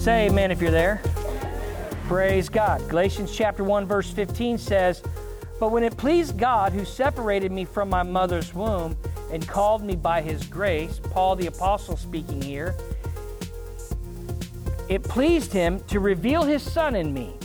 [0.00, 1.02] Say amen if you're there.
[2.04, 2.80] Praise God.
[2.88, 5.02] Galatians chapter 1 verse 15 says,
[5.60, 8.96] "But when it pleased God who separated me from my mother's womb
[9.30, 12.74] and called me by his grace, Paul the apostle speaking here,
[14.88, 17.36] it pleased him to reveal his son in me,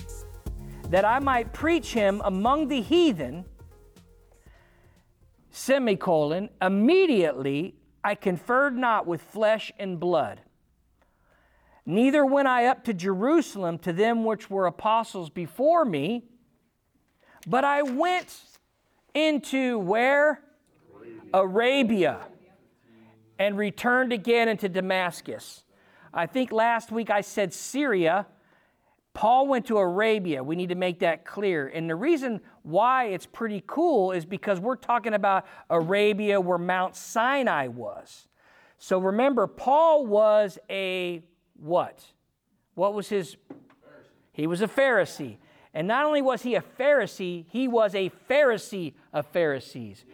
[0.92, 3.44] that I might preach him among the heathen."
[5.52, 10.40] Semicolon, immediately I conferred not with flesh and blood
[11.86, 16.24] Neither went I up to Jerusalem to them which were apostles before me,
[17.46, 18.36] but I went
[19.14, 20.42] into where?
[21.34, 22.22] Arabia,
[23.38, 25.64] and returned again into Damascus.
[26.14, 28.26] I think last week I said Syria.
[29.14, 30.44] Paul went to Arabia.
[30.44, 31.68] We need to make that clear.
[31.68, 36.96] And the reason why it's pretty cool is because we're talking about Arabia where Mount
[36.96, 38.28] Sinai was.
[38.78, 41.22] So remember, Paul was a
[41.60, 42.04] what?
[42.76, 43.38] What was his?
[44.32, 45.38] He was a Pharisee.
[45.74, 50.06] And not only was he a Pharisee, he was a Pharisee of Pharisees.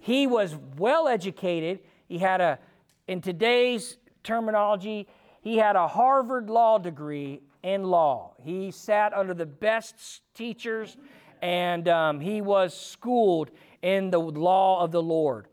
[0.00, 1.80] He was well educated.
[2.08, 2.58] He had a,
[3.06, 5.06] in today's terminology,
[5.42, 8.32] he had a Harvard law degree in law.
[8.42, 10.96] He sat under the best teachers
[11.42, 13.50] and um, he was schooled
[13.82, 15.48] in the law of the Lord.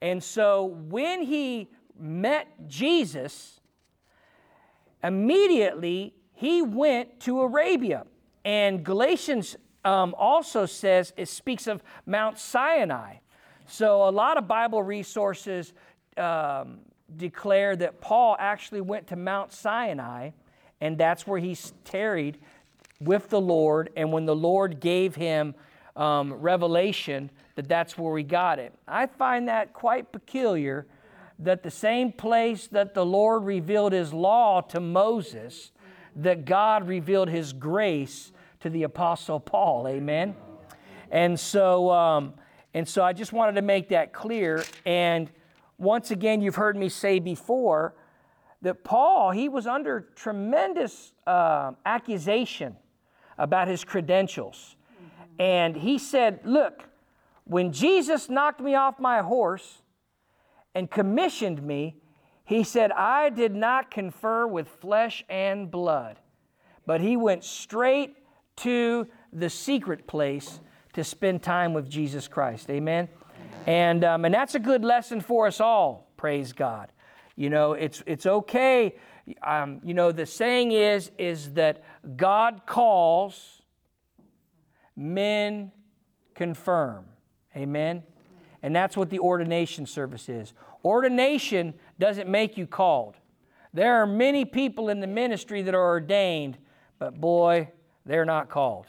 [0.00, 3.60] And so when he met Jesus,
[5.02, 8.06] immediately he went to Arabia.
[8.44, 13.16] And Galatians um, also says it speaks of Mount Sinai.
[13.66, 15.72] So a lot of Bible resources
[16.16, 16.80] um,
[17.16, 20.30] declare that Paul actually went to Mount Sinai,
[20.80, 22.38] and that's where he tarried
[23.00, 23.90] with the Lord.
[23.96, 25.54] And when the Lord gave him
[25.96, 28.72] um, revelation, that that's where he got it.
[28.88, 30.86] I find that quite peculiar
[31.44, 35.72] that the same place that the Lord revealed his law to Moses,
[36.16, 39.88] that God revealed his grace to the Apostle Paul.
[39.88, 40.36] Amen.
[41.10, 42.34] And so, um,
[42.74, 44.64] and so I just wanted to make that clear.
[44.86, 45.30] And
[45.78, 47.94] once again, you've heard me say before
[48.62, 52.76] that Paul, he was under tremendous uh, accusation
[53.36, 54.76] about his credentials.
[55.38, 56.84] And he said, Look,
[57.44, 59.81] when Jesus knocked me off my horse,
[60.74, 61.96] and commissioned me,
[62.44, 66.18] he said, I did not confer with flesh and blood,
[66.86, 68.16] but he went straight
[68.56, 70.60] to the secret place
[70.92, 72.68] to spend time with Jesus Christ.
[72.68, 73.08] Amen.
[73.66, 76.92] And, um, and that's a good lesson for us all, praise God.
[77.36, 78.96] You know, it's, it's okay.
[79.42, 81.82] Um, you know, the saying is, is that
[82.16, 83.62] God calls,
[84.96, 85.72] men
[86.34, 87.06] confirm.
[87.56, 88.02] Amen.
[88.62, 90.52] And that's what the ordination service is.
[90.84, 93.16] Ordination doesn't make you called.
[93.74, 96.58] There are many people in the ministry that are ordained,
[96.98, 97.70] but boy,
[98.04, 98.86] they're not called.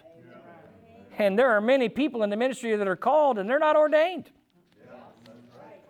[1.17, 4.31] And there are many people in the ministry that are called and they're not ordained.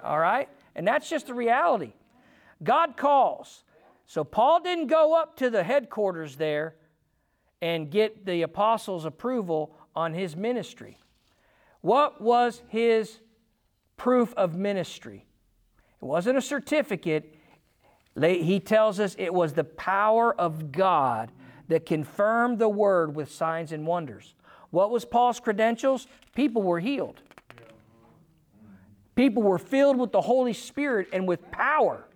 [0.04, 0.50] All right?
[0.76, 1.94] And that's just the reality.
[2.62, 3.64] God calls.
[4.06, 6.76] So Paul didn't go up to the headquarters there
[7.62, 10.98] and get the apostles' approval on his ministry.
[11.82, 13.20] What was his
[13.98, 15.26] proof of ministry.
[16.02, 17.36] It wasn't a certificate.
[18.20, 21.32] He tells us it was the power of God
[21.70, 24.36] that confirmed the word with signs and wonders.
[24.70, 26.08] What was Paul's credentials?
[26.36, 27.22] People were healed.
[29.16, 32.08] People were filled with the Holy Spirit and with power.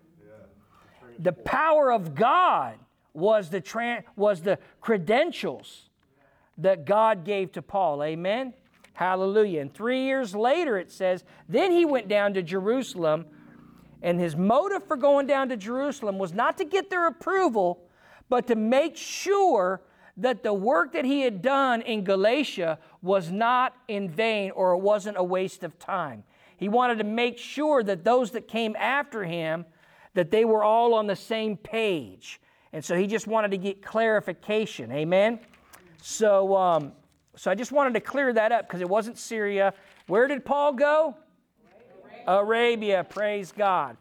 [1.19, 2.77] The power of God
[3.13, 5.89] was the, was the credentials
[6.57, 8.03] that God gave to Paul.
[8.03, 8.53] Amen?
[8.97, 9.61] Hallelujah.
[9.61, 13.27] And three years later, it says, then he went down to Jerusalem.
[14.01, 17.79] And his motive for going down to Jerusalem was not to get their approval,
[18.27, 19.81] but to make sure
[20.17, 24.79] that the work that he had done in Galatia was not in vain or it
[24.79, 26.23] wasn't a waste of time.
[26.57, 29.67] He wanted to make sure that those that came after him
[30.15, 32.41] that they were all on the same page.
[32.73, 34.91] And so he just wanted to get clarification.
[34.91, 35.39] Amen.
[36.01, 36.93] So um,
[37.37, 39.73] so I just wanted to clear that up because it wasn't Syria.
[40.07, 41.15] Where did Paul go?
[42.27, 42.39] Arabia.
[42.39, 43.95] Arabia, praise God.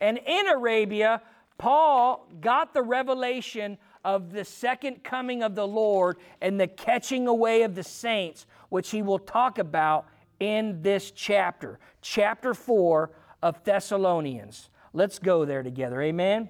[0.00, 1.22] And in Arabia,
[1.56, 7.62] Paul got the revelation of the second coming of the Lord and the catching away
[7.62, 10.06] of the saints, which he will talk about
[10.40, 13.10] in this chapter, chapter 4
[13.42, 14.68] of Thessalonians.
[14.92, 16.02] Let's go there together.
[16.02, 16.48] Amen.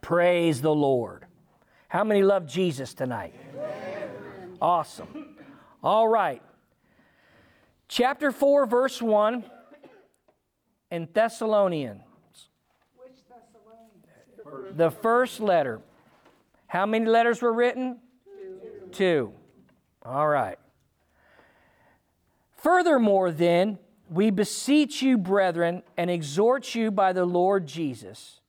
[0.00, 1.25] Praise the Lord.
[1.88, 3.34] How many love Jesus tonight?
[3.54, 4.56] Amen.
[4.60, 5.36] Awesome.
[5.82, 6.42] All right.
[7.88, 9.44] Chapter 4, verse 1
[10.90, 12.02] in Thessalonians.
[12.96, 13.12] Which
[14.38, 15.80] the The first letter.
[16.66, 17.98] How many letters were written?
[18.24, 18.90] Two.
[18.92, 19.32] Two.
[20.04, 20.58] All right.
[22.56, 23.78] Furthermore, then,
[24.10, 28.40] we beseech you, brethren, and exhort you by the Lord Jesus,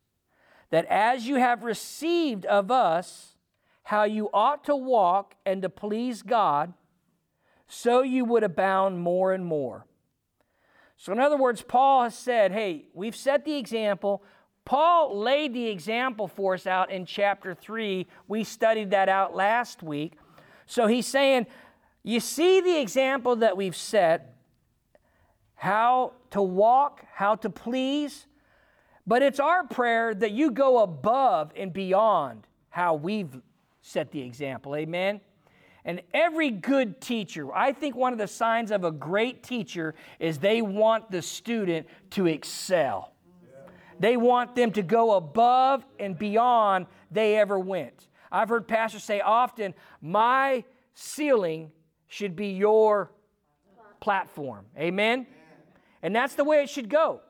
[0.70, 3.36] that as you have received of us
[3.84, 6.74] how you ought to walk and to please God,
[7.68, 9.86] so you would abound more and more.
[10.98, 14.24] So, in other words, Paul has said, hey, we've set the example.
[14.66, 18.08] Paul laid the example for us out in chapter 3.
[18.28, 20.14] We studied that out last week.
[20.66, 21.46] So, he's saying,
[22.04, 24.36] you see the example that we've set,
[25.56, 28.26] how to walk, how to please,
[29.08, 33.42] but it's our prayer that you go above and beyond how we've
[33.82, 34.76] set the example.
[34.76, 35.22] Amen?
[35.86, 40.38] And every good teacher, I think one of the signs of a great teacher is
[40.38, 43.14] they want the student to excel.
[44.00, 48.10] They want them to go above and beyond they ever went.
[48.30, 51.72] I've heard pastors say often, my ceiling
[52.08, 53.12] should be your
[54.02, 54.66] platform.
[54.78, 55.26] Amen?
[56.04, 57.22] And that's the way it should go.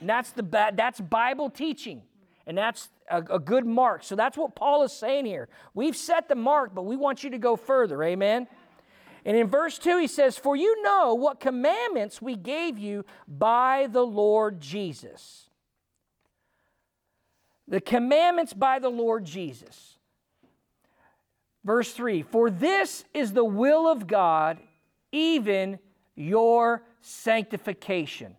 [0.00, 2.02] And that's the that's Bible teaching.
[2.46, 4.02] And that's a, a, good mark.
[4.02, 5.48] So that's what Paul is saying here.
[5.74, 8.02] We've set the mark, but we want you to go further.
[8.02, 8.48] Amen.
[9.24, 13.88] And in verse 2, he says, For you know what commandments we gave you by
[13.90, 15.50] the Lord Jesus.
[17.68, 19.98] The commandments by the Lord Jesus.
[21.64, 24.58] Verse 3 For this is the will of God,
[25.12, 25.78] even
[26.14, 28.36] your sanctification,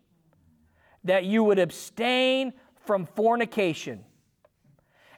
[1.04, 2.54] that you would abstain
[2.86, 4.04] from fornication,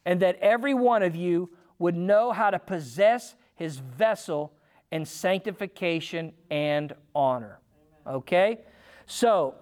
[0.05, 1.49] and that every one of you
[1.79, 4.53] would know how to possess his vessel
[4.91, 7.59] in sanctification and honor.
[8.05, 8.59] Okay?
[9.05, 9.55] So,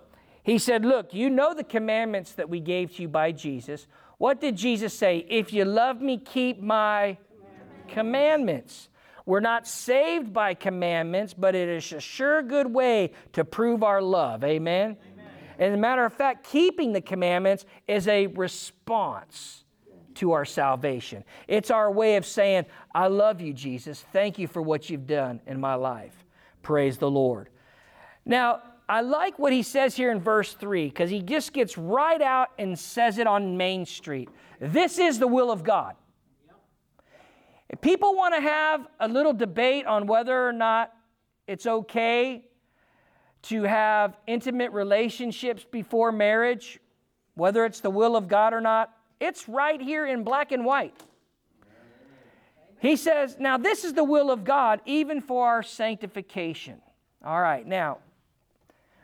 [0.44, 3.88] he said, Look, you know the commandments that we gave to you by Jesus.
[4.18, 5.26] What did Jesus say?
[5.30, 7.18] If you love me, keep my
[7.88, 7.94] commandments.
[7.94, 8.90] commandments.
[9.26, 14.02] We're not saved by commandments, but it is a sure good way to prove our
[14.02, 14.44] love.
[14.44, 14.98] Amen?
[15.60, 19.64] As a matter of fact, keeping the commandments is a response
[20.16, 21.24] to our salvation.
[21.48, 24.04] It's our way of saying, I love you, Jesus.
[24.12, 26.26] Thank you for what you've done in my life.
[26.62, 27.50] Praise the Lord.
[28.26, 32.22] Now, I like what he says here in verse 3 because he just gets right
[32.22, 34.30] out and says it on Main Street.
[34.60, 35.96] This is the will of God.
[37.80, 40.92] People want to have a little debate on whether or not
[41.48, 42.44] it's okay
[43.44, 46.80] to have intimate relationships before marriage,
[47.36, 50.96] whether it's the will of God or not, it's right here in black and white.
[52.80, 56.82] He says, Now, this is the will of God, even for our sanctification.
[57.24, 58.00] All right, now,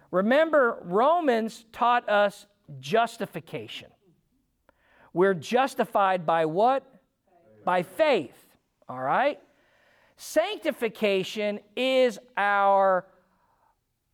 [0.09, 2.47] remember, Romans taught us
[2.79, 3.89] justification.
[5.13, 6.83] We're justified by what?
[7.63, 8.35] By faith.
[8.89, 9.39] All right?
[10.15, 13.05] Sanctification is our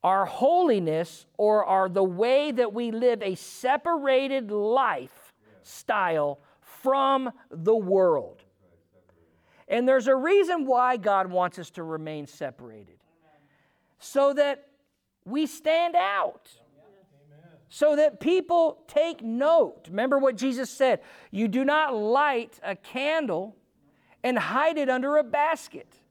[0.03, 8.43] our holiness or our the way that we live a separated lifestyle from the world.
[9.67, 12.97] And there's a reason why God wants us to remain separated.
[13.99, 14.67] So that
[15.23, 16.49] we stand out.
[17.69, 19.87] So that people take note.
[19.89, 20.99] Remember what Jesus said
[21.31, 23.55] you do not light a candle
[24.23, 26.02] and hide it under a basket.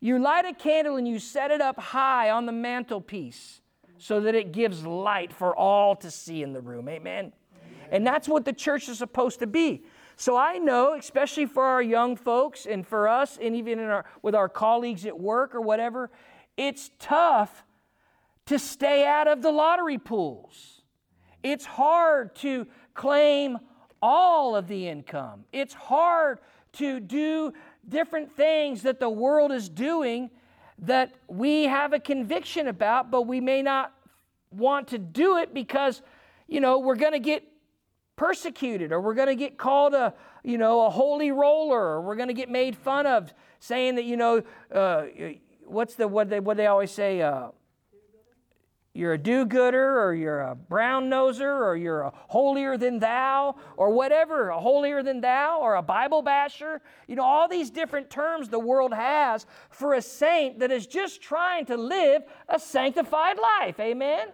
[0.00, 3.60] You light a candle and you set it up high on the mantelpiece
[3.98, 6.88] so that it gives light for all to see in the room.
[6.88, 7.32] Amen.
[7.90, 9.84] And that's what the church is supposed to be.
[10.16, 14.34] So I know, especially for our young folks and for us, and even our, with
[14.34, 16.10] our colleagues at work or whatever,
[16.56, 17.64] it's tough
[18.46, 20.82] to stay out of the lottery pools.
[21.42, 23.58] It's hard to claim
[24.02, 25.44] all of the income.
[25.52, 26.40] It's hard
[26.74, 27.52] to do
[27.88, 30.30] different things that the world is doing
[30.80, 33.92] that we have a conviction about, but we may not
[34.50, 36.02] want to do it because,
[36.48, 37.44] you know, we're going to get
[38.16, 42.16] persecuted or we're going to get called a, you know, a holy roller or we're
[42.16, 45.04] going to get made fun of saying that, you know, uh,
[45.66, 47.48] what's the, what they, what they always say, uh,
[48.92, 53.54] you're a do gooder, or you're a brown noser, or you're a holier than thou,
[53.76, 56.82] or whatever, a holier than thou, or a Bible basher.
[57.06, 61.22] You know, all these different terms the world has for a saint that is just
[61.22, 63.78] trying to live a sanctified life.
[63.78, 64.28] Amen?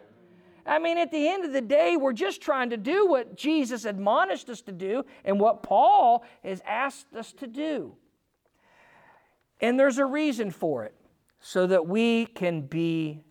[0.64, 3.84] I mean, at the end of the day, we're just trying to do what Jesus
[3.84, 7.94] admonished us to do and what Paul has asked us to do.
[9.60, 10.94] And there's a reason for it,
[11.40, 13.22] so that we can be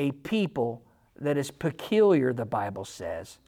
[0.00, 0.82] a people
[1.20, 3.38] that is peculiar, the Bible says,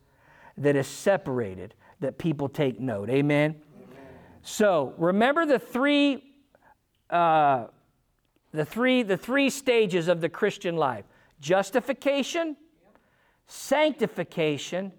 [0.58, 1.74] that is separated.
[2.02, 3.08] that people take note.
[3.08, 3.56] Amen.
[4.42, 6.22] So remember the three,
[7.08, 7.66] uh,
[8.52, 11.04] the three, the three stages of the Christian life:
[11.40, 12.56] justification,
[13.46, 14.92] sanctification,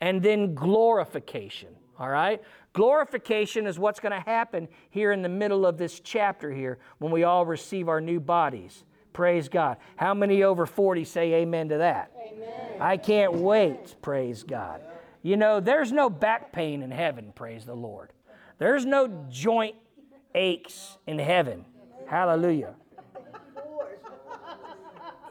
[0.00, 1.70] and then glorification.
[1.98, 2.42] All right?
[2.72, 7.12] Glorification is what's going to happen here in the middle of this chapter here when
[7.12, 8.84] we all receive our new bodies.
[9.14, 9.78] Praise God.
[9.96, 12.12] How many over 40 say amen to that?
[12.30, 12.50] Amen.
[12.80, 13.96] I can't wait.
[14.02, 14.82] Praise God.
[15.22, 18.12] You know, there's no back pain in heaven, praise the Lord.
[18.58, 19.76] There's no joint
[20.34, 21.64] aches in heaven.
[22.06, 22.74] Hallelujah.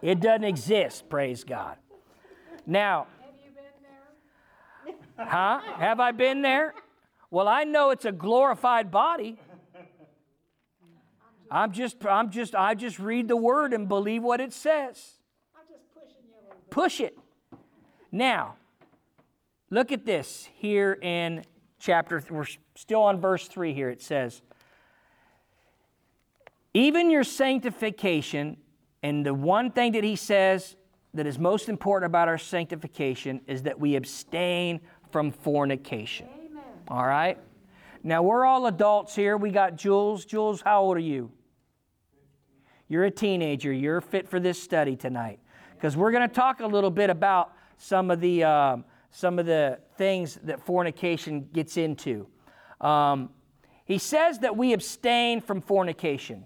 [0.02, 1.78] It doesn't exist, praise God.
[2.66, 3.08] Now,
[5.18, 5.60] huh?
[5.78, 6.74] Have I been there?
[7.30, 9.40] Well, I know it's a glorified body.
[11.54, 15.20] I'm just, I'm just, I just read the word and believe what it says.
[16.72, 17.16] Push it.
[18.12, 18.56] Now,
[19.70, 21.44] look at this here in
[21.78, 23.92] chapter, we're still on verse 3 here.
[23.92, 24.42] It says,
[26.74, 28.58] Even your sanctification,
[29.04, 30.76] and the one thing that he says
[31.14, 34.82] that is most important about our sanctification is that we abstain
[35.12, 36.28] from fornication.
[36.34, 36.64] Amen.
[36.88, 37.38] All right?
[38.02, 39.38] Now, we're all adults here.
[39.38, 40.26] We got Jules.
[40.26, 41.32] Jules, how old are you?
[42.88, 43.72] You're a teenager.
[43.72, 45.40] You're fit for this study tonight
[45.74, 49.46] because we're going to talk a little bit about some of the um, some of
[49.46, 52.28] the things that fornication gets into.
[52.82, 53.30] Um,
[53.86, 56.46] he says that we abstain from fornication.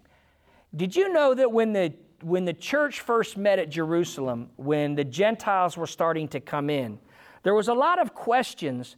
[0.75, 5.03] Did you know that when the when the church first met at Jerusalem, when the
[5.03, 7.00] Gentiles were starting to come in,
[7.44, 8.96] there was a lot of questions.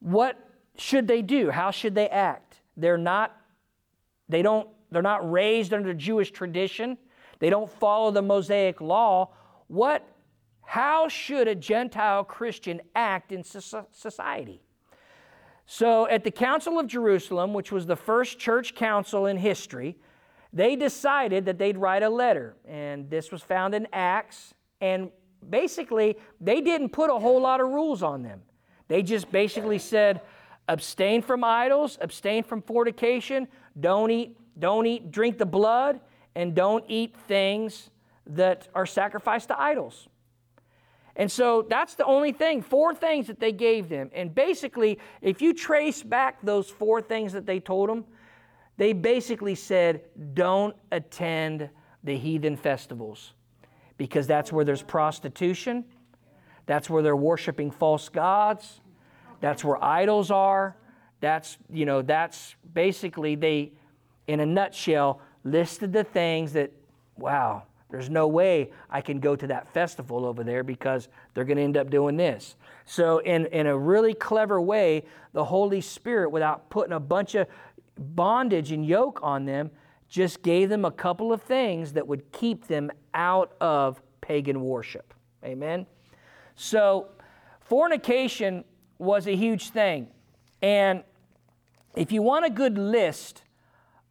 [0.00, 0.36] What
[0.76, 1.50] should they do?
[1.50, 2.60] How should they act?
[2.76, 3.36] They're not,
[4.28, 6.98] they don't, they're not raised under Jewish tradition.
[7.38, 9.30] They don't follow the Mosaic law.
[9.68, 10.06] What,
[10.62, 14.62] how should a Gentile Christian act in society?
[15.66, 19.98] So, at the Council of Jerusalem, which was the first church council in history,
[20.50, 24.54] they decided that they'd write a letter, and this was found in Acts.
[24.80, 25.10] And
[25.50, 28.40] basically, they didn't put a whole lot of rules on them.
[28.88, 30.22] They just basically said,
[30.68, 33.46] abstain from idols, abstain from fornication,
[33.78, 36.00] don't eat, don't eat, drink the blood,
[36.34, 37.90] and don't eat things
[38.26, 40.08] that are sacrificed to idols.
[41.16, 44.10] And so that's the only thing, four things that they gave them.
[44.14, 48.04] And basically, if you trace back those four things that they told them,
[48.76, 50.02] they basically said,
[50.34, 51.70] don't attend
[52.04, 53.32] the heathen festivals
[53.96, 55.84] because that's where there's prostitution,
[56.66, 58.80] that's where they're worshiping false gods,
[59.40, 60.76] that's where idols are.
[61.20, 63.72] That's, you know, that's basically they,
[64.28, 66.70] in a nutshell, listed the things that,
[67.16, 71.56] wow, there's no way I can go to that festival over there because they're going
[71.56, 72.54] to end up doing this.
[72.84, 77.48] So, in, in a really clever way, the Holy Spirit, without putting a bunch of
[77.98, 79.70] bondage and yoke on them,
[80.08, 85.14] just gave them a couple of things that would keep them out of pagan worship.
[85.42, 85.86] Amen?
[86.56, 87.08] So,
[87.60, 88.64] fornication
[88.98, 90.08] was a huge thing.
[90.60, 91.04] And
[91.96, 93.44] if you want a good list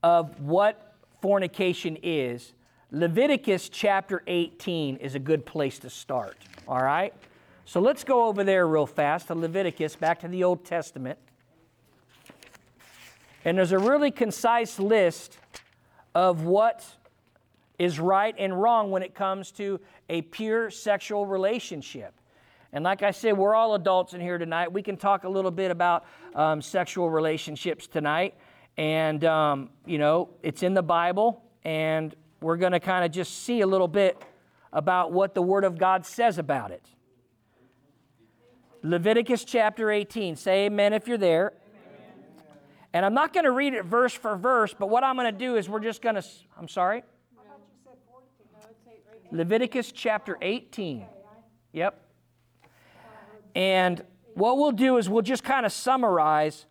[0.04, 2.54] of what fornication is,
[2.92, 6.38] Leviticus chapter 18 is a good place to start.
[6.68, 7.14] All right?
[7.66, 11.20] So let's go over there real fast to Leviticus, back to the Old Testament.
[13.44, 15.38] And there's a really concise list
[16.16, 16.86] of what
[17.78, 22.14] is right and wrong when it comes to a pure sexual relationship.
[22.74, 24.72] And like I said, we're all adults in here tonight.
[24.72, 28.36] We can talk a little bit about um, sexual relationships tonight.
[28.78, 33.44] And, um, you know, it's in the Bible, and we're going to kind of just
[33.44, 34.22] see a little bit
[34.72, 36.86] about what the Word of God says about it.
[38.84, 40.36] Leviticus chapter 18.
[40.36, 41.54] Say amen if you're there.
[42.94, 45.38] And I'm not going to read it verse for verse, but what I'm going to
[45.38, 46.24] do is we're just going to,
[46.58, 47.04] I'm sorry?
[49.32, 51.06] Leviticus chapter 18.
[51.74, 52.02] Yep.
[53.56, 54.04] And
[54.36, 56.66] what we'll do is we'll just kind of summarize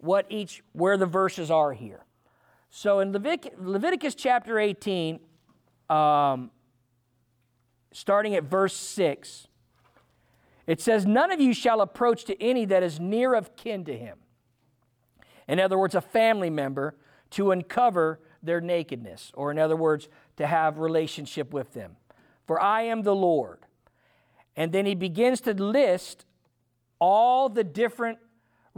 [0.00, 2.04] what each, where the verses are here.
[2.70, 5.20] So in Levit- Leviticus chapter 18,
[5.88, 6.50] um,
[7.92, 9.48] starting at verse 6,
[10.66, 13.96] it says, None of you shall approach to any that is near of kin to
[13.96, 14.18] him
[15.50, 16.94] in other words, a family member,
[17.30, 21.96] to uncover their nakedness, or in other words, to have relationship with them.
[22.46, 23.58] For I am the Lord.
[24.54, 26.24] And then he begins to list
[27.00, 28.18] all the different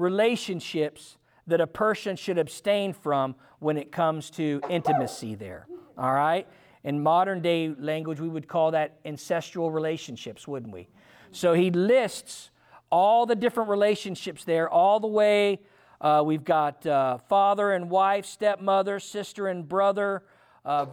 [0.03, 1.17] relationships
[1.47, 5.67] that a person should abstain from when it comes to intimacy there.
[5.97, 6.47] All right?
[6.85, 10.89] In modern day language, we would call that ancestral relationships, wouldn't we?
[11.31, 12.51] So he lists
[12.91, 15.61] all the different relationships there, all the way.
[16.01, 20.25] Uh, we've got uh, father and wife, stepmother, sister and brother.
[20.65, 20.87] Uh,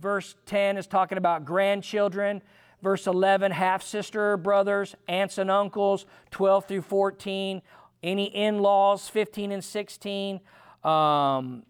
[0.00, 2.42] verse 10 is talking about grandchildren.
[2.82, 6.04] Verse 11, half sister brothers, aunts and uncles.
[6.32, 7.62] 12 through 14,
[8.02, 10.40] any in laws, 15 and 16.
[10.84, 11.64] Um,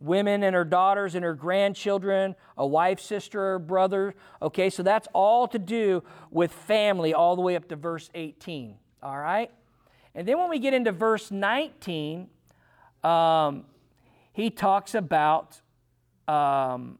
[0.00, 4.14] women and her daughters and her grandchildren, a wife, sister, or brother.
[4.40, 8.76] Okay, so that's all to do with family all the way up to verse 18.
[9.02, 9.50] All right?
[10.14, 12.28] And then when we get into verse 19,
[13.04, 13.64] um,
[14.32, 15.60] he talks about,
[16.26, 16.98] um,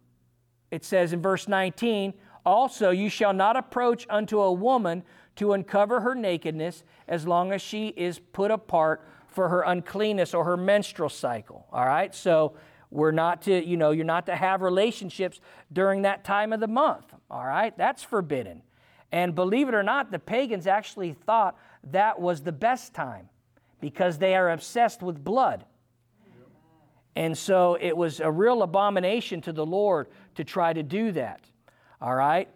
[0.70, 5.02] it says in verse 19, also you shall not approach unto a woman
[5.36, 10.44] to uncover her nakedness as long as she is put apart for her uncleanness or
[10.44, 11.66] her menstrual cycle.
[11.72, 12.14] All right?
[12.14, 12.54] So
[12.90, 15.40] we're not to, you know, you're not to have relationships
[15.72, 17.14] during that time of the month.
[17.30, 17.76] All right?
[17.76, 18.62] That's forbidden.
[19.12, 21.56] And believe it or not, the pagans actually thought
[21.90, 23.28] that was the best time
[23.80, 25.64] because they are obsessed with blood.
[27.16, 31.49] And so it was a real abomination to the Lord to try to do that.
[32.00, 32.48] All right?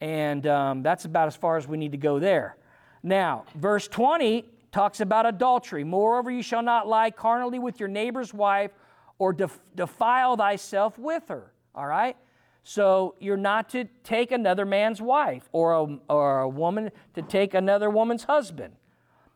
[0.00, 2.56] And um, that's about as far as we need to go there.
[3.02, 5.84] Now, verse 20 talks about adultery.
[5.84, 8.72] Moreover, you shall not lie carnally with your neighbor's wife
[9.18, 11.52] or def- defile thyself with her.
[11.74, 12.16] All right?
[12.64, 17.54] So you're not to take another man's wife or a, or a woman to take
[17.54, 18.74] another woman's husband.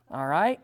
[0.09, 0.59] All right?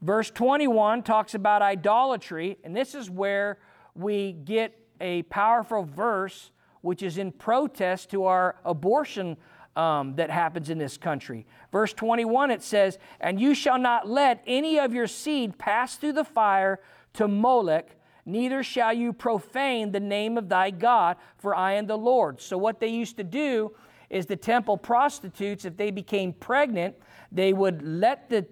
[0.00, 3.58] Verse 21 talks about idolatry, and this is where
[3.94, 6.50] we get a powerful verse
[6.82, 9.36] which is in protest to our abortion
[9.74, 11.46] um, that happens in this country.
[11.72, 16.12] Verse 21 it says, And you shall not let any of your seed pass through
[16.12, 16.78] the fire
[17.14, 21.98] to Molech neither shall you profane the name of thy God, for I am the
[21.98, 22.40] Lord.
[22.40, 23.72] So, what they used to do
[24.10, 26.96] is the temple prostitutes, if they became pregnant,
[27.30, 28.46] they would let the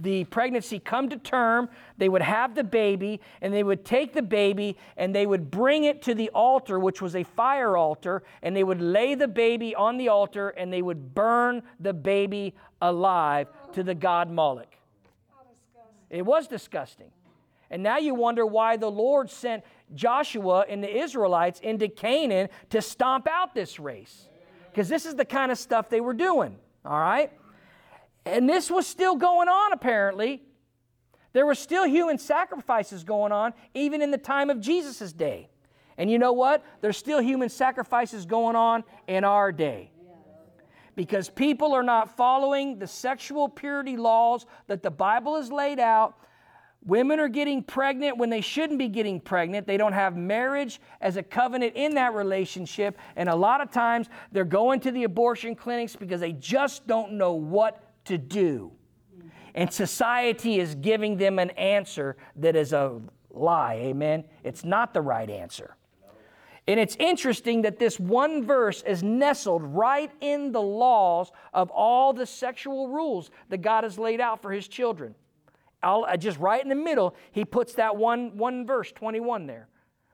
[0.00, 4.22] the pregnancy come to term, they would have the baby, and they would take the
[4.22, 8.56] baby and they would bring it to the altar, which was a fire altar, and
[8.56, 13.48] they would lay the baby on the altar and they would burn the baby alive
[13.72, 14.74] to the god Moloch.
[16.08, 17.10] It was disgusting.
[17.70, 19.62] And now you wonder why the Lord sent
[19.94, 24.26] Joshua and the Israelites into Canaan to stomp out this race.
[24.70, 27.32] Because this is the kind of stuff they were doing, all right?
[28.30, 30.42] And this was still going on, apparently.
[31.32, 35.48] There were still human sacrifices going on, even in the time of Jesus' day.
[35.96, 36.64] And you know what?
[36.80, 39.90] There's still human sacrifices going on in our day.
[40.96, 46.16] Because people are not following the sexual purity laws that the Bible has laid out
[46.86, 49.66] Women are getting pregnant when they shouldn't be getting pregnant.
[49.66, 52.98] They don't have marriage as a covenant in that relationship.
[53.16, 57.12] And a lot of times they're going to the abortion clinics because they just don't
[57.12, 58.72] know what to do.
[59.54, 63.74] And society is giving them an answer that is a lie.
[63.74, 64.24] Amen?
[64.44, 65.76] It's not the right answer.
[66.68, 72.12] And it's interesting that this one verse is nestled right in the laws of all
[72.12, 75.14] the sexual rules that God has laid out for his children.
[75.82, 79.68] I'll, uh, just right in the middle, he puts that one, one verse, 21 there,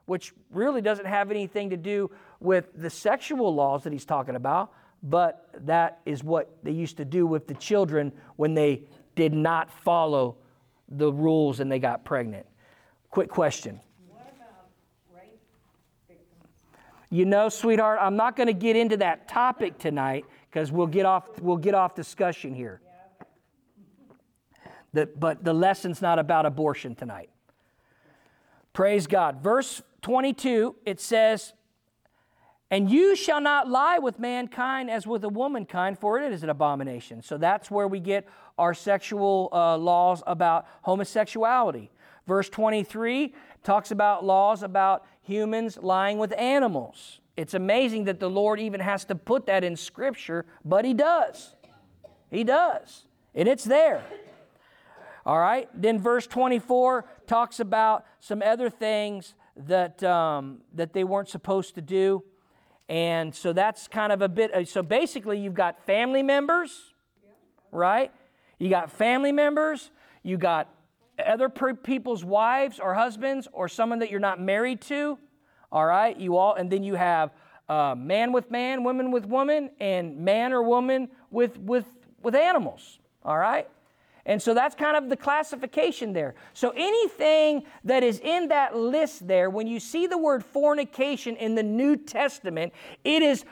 [0.07, 4.73] which really doesn't have anything to do with the sexual laws that he's talking about,
[5.03, 8.83] but that is what they used to do with the children when they
[9.15, 10.37] did not follow
[10.89, 12.47] the rules and they got pregnant.
[13.11, 13.81] Quick question.
[17.09, 21.07] You know, sweetheart, I'm not going to get into that topic tonight because we'll get
[21.07, 22.81] off we'll get off discussion here.
[24.93, 27.31] The, but the lesson's not about abortion tonight.
[28.73, 29.43] Praise God.
[29.43, 31.53] Verse 22, it says,
[32.71, 36.51] And you shall not lie with mankind as with a womankind, for it is an
[36.51, 37.23] abomination.
[37.23, 38.27] So that's where we get
[38.59, 41.91] our sexual uh, laws about homosexuality.
[42.27, 47.21] Verse 23 talks about laws about humans lying with animals.
[47.37, 51.55] It's amazing that the Lord even has to put that in Scripture, but He does.
[52.31, 53.05] He does.
[53.35, 54.03] And it's there.
[55.25, 55.69] All right.
[55.75, 61.83] Then verse 24 talks about some other things that, um, that they weren't supposed to
[61.83, 62.25] do.
[62.89, 64.55] And so that's kind of a bit.
[64.55, 66.95] Uh, so basically, you've got family members,
[67.73, 68.13] right?
[68.59, 69.91] You got family members.
[70.23, 70.69] You got
[71.25, 75.19] other people's wives or husbands or someone that you're not married to.
[75.73, 76.17] All right.
[76.17, 77.33] You all, and then you have
[77.69, 81.87] uh, man with man, woman with woman, and man or woman with with
[82.23, 83.01] with animals.
[83.25, 83.69] All right.
[84.27, 86.35] And so that's kind of the classification there.
[86.53, 91.55] So anything that is in that list there, when you see the word fornication in
[91.55, 92.73] the New Testament,
[93.05, 93.45] it is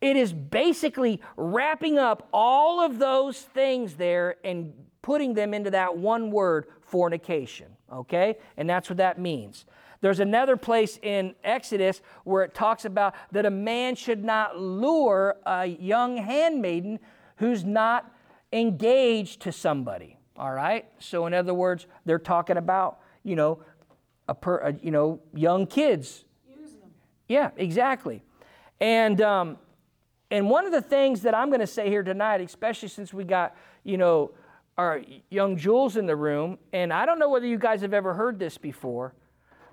[0.00, 5.96] it is basically wrapping up all of those things there and putting them into that
[5.96, 7.68] one word, fornication.
[7.92, 8.36] Okay?
[8.56, 9.64] And that's what that means.
[10.00, 15.36] There's another place in Exodus where it talks about that a man should not lure
[15.46, 16.98] a young handmaiden
[17.36, 18.12] who's not
[18.52, 20.18] engaged to somebody.
[20.42, 20.86] All right?
[20.98, 23.62] So, in other words, they're talking about, you know,
[24.26, 26.24] a, per, a you know, young kids.
[27.28, 28.24] Yeah, exactly.
[28.80, 29.56] And, um,
[30.32, 33.22] and one of the things that I'm going to say here tonight, especially since we
[33.22, 34.32] got, you know,
[34.76, 38.12] our young Jules in the room, and I don't know whether you guys have ever
[38.12, 39.14] heard this before,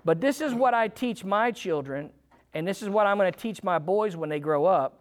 [0.04, 2.10] but this is what I teach my children,
[2.54, 4.99] and this is what I'm going to teach my boys when they grow up.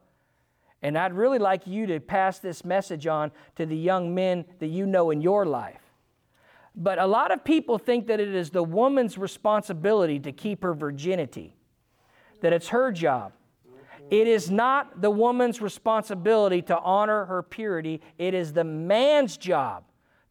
[0.82, 4.68] And I'd really like you to pass this message on to the young men that
[4.68, 5.82] you know in your life.
[6.76, 10.74] But a lot of people think that it is the woman's responsibility to keep her
[10.74, 11.56] virginity,
[12.42, 13.34] that it's her job.
[14.10, 19.84] It is not the woman's responsibility to honor her purity, it is the man's job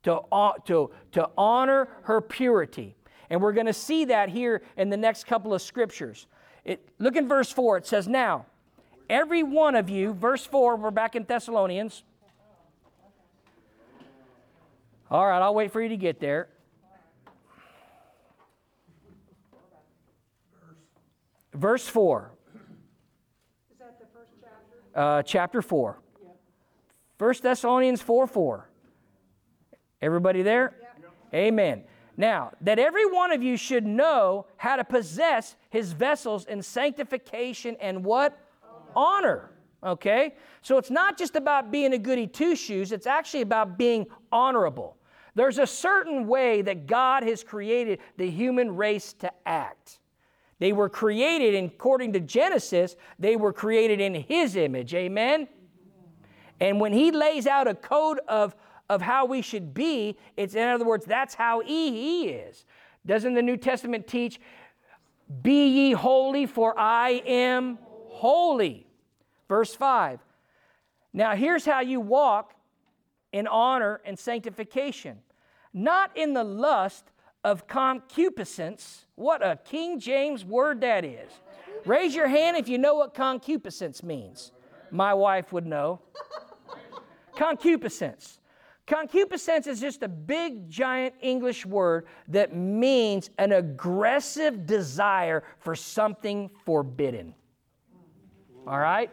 [0.05, 2.97] to, uh, to, to honor her purity.
[3.31, 6.27] And we're going to see that here in the next couple of scriptures.
[6.65, 7.79] It, look in verse 4.
[7.79, 8.47] It says, Now,
[9.09, 12.03] every one of you, verse 4, we're back in Thessalonians.
[15.11, 16.49] All right, I'll wait for you to get there.
[21.55, 22.31] Verse 4.
[23.73, 25.01] Is that the first chapter?
[25.01, 25.99] Uh, chapter 4.
[26.23, 26.37] Yep.
[27.19, 28.69] 1 Thessalonians 4 4.
[30.01, 30.75] Everybody there?
[31.35, 31.85] Amen.
[32.17, 37.77] Now, that every one of you should know how to possess his vessels in sanctification
[37.81, 38.39] and what?
[38.95, 39.51] Honor.
[39.83, 40.35] Okay?
[40.63, 44.97] So it's not just about being a goody two shoes, it's actually about being honorable.
[45.35, 50.01] There's a certain way that God has created the human race to act.
[50.59, 54.93] They were created, according to Genesis, they were created in His image.
[54.95, 55.47] Amen?
[56.59, 58.57] And when He lays out a code of
[58.89, 60.17] of how we should be.
[60.37, 62.65] It's, in other words, that's how he, he is.
[63.07, 64.41] Doesn't the New Testament teach,
[65.43, 67.79] Be ye holy, for I am
[68.19, 68.87] holy?
[69.49, 70.21] Verse 5.
[71.13, 72.55] Now, here's how you walk
[73.33, 75.19] in honor and sanctification
[75.75, 77.05] not in the lust
[77.45, 79.07] of concupiscence.
[79.15, 81.31] What a King James word that is.
[81.85, 84.51] Raise your hand if you know what concupiscence means.
[84.91, 86.01] My wife would know.
[87.37, 88.41] concupiscence.
[88.87, 96.51] Concupiscence is just a big, giant English word that means an aggressive desire for something
[96.65, 97.35] forbidden.
[98.69, 99.11] All right?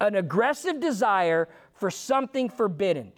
[0.00, 3.12] An aggressive desire for something forbidden.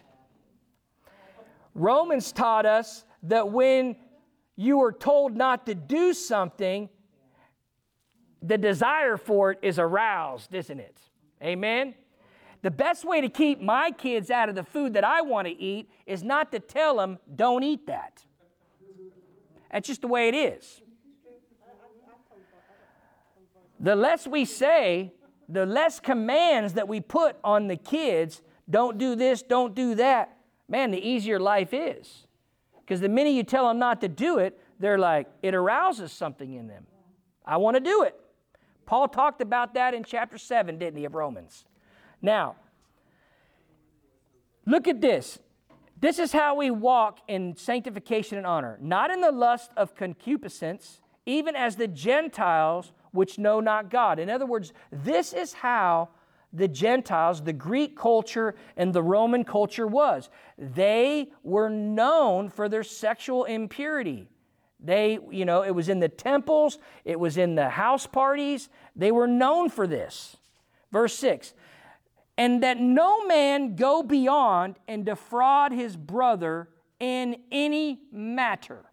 [1.74, 3.96] Romans taught us that when
[4.55, 6.88] you are told not to do something,
[8.40, 10.96] the desire for it is aroused, isn't it?
[11.42, 11.94] Amen?
[12.62, 15.61] The best way to keep my kids out of the food that I want to
[15.61, 18.24] eat is not to tell them, don't eat that.
[19.72, 20.83] That's just the way it is.
[23.81, 25.12] The less we say,
[25.52, 30.36] the less commands that we put on the kids don't do this, don't do that
[30.72, 32.26] man, the easier life is.
[32.80, 36.54] Because the minute you tell them not to do it, they're like, it arouses something
[36.54, 36.86] in them.
[37.46, 38.18] I want to do it.
[38.86, 41.64] Paul talked about that in chapter 7, didn't he, of Romans?
[42.20, 42.56] Now,
[44.66, 45.38] look at this.
[46.00, 51.00] This is how we walk in sanctification and honor, not in the lust of concupiscence,
[51.26, 54.18] even as the Gentiles which know not God.
[54.18, 56.09] In other words, this is how
[56.53, 60.29] the Gentiles, the Greek culture, and the Roman culture was.
[60.59, 64.29] They were known for their sexual impurity.
[64.79, 68.68] They, you know, it was in the temples, it was in the house parties.
[68.96, 70.37] They were known for this.
[70.90, 71.55] Verse 6
[72.38, 78.85] and that no man go beyond and defraud his brother in any matter.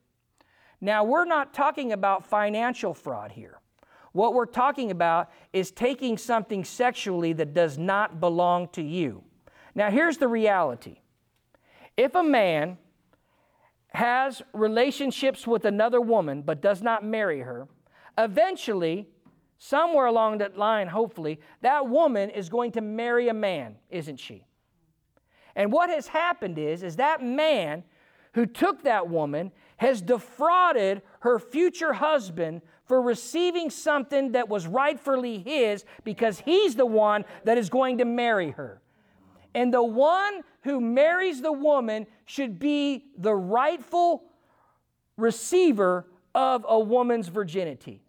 [0.82, 3.58] Now, we're not talking about financial fraud here.
[4.11, 9.23] What we're talking about is taking something sexually that does not belong to you.
[9.75, 10.97] Now, here's the reality
[11.95, 12.77] if a man
[13.89, 17.67] has relationships with another woman but does not marry her,
[18.17, 19.07] eventually
[19.57, 24.45] somewhere along that line, hopefully, that woman is going to marry a man, isn't she?
[25.55, 27.83] And what has happened is, is that man
[28.33, 35.39] who took that woman has defrauded her future husband for receiving something that was rightfully
[35.39, 38.81] his because he's the one that is going to marry her.
[39.55, 44.23] And the one who marries the woman should be the rightful
[45.15, 48.01] receiver of a woman's virginity.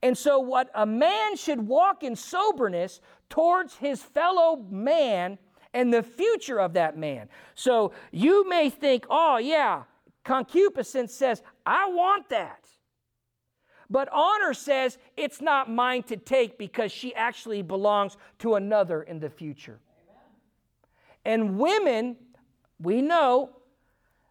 [0.00, 5.38] And so, what a man should walk in soberness towards his fellow man
[5.74, 7.28] and the future of that man.
[7.56, 9.82] So, you may think, oh, yeah,
[10.28, 12.68] concupiscence says, I want that.
[13.88, 19.20] But honor says it's not mine to take because she actually belongs to another in
[19.20, 19.80] the future.
[21.24, 22.16] And women,
[22.78, 23.56] we know,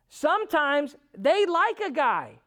[0.07, 2.41] sometimes they like a guy.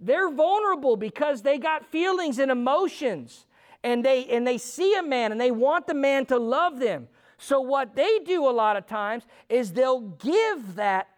[0.00, 3.44] They're vulnerable because they got feelings and emotions.
[3.84, 7.08] And they and they see a man and they want the man to love them.
[7.36, 11.08] So what they do a lot of times is they'll give that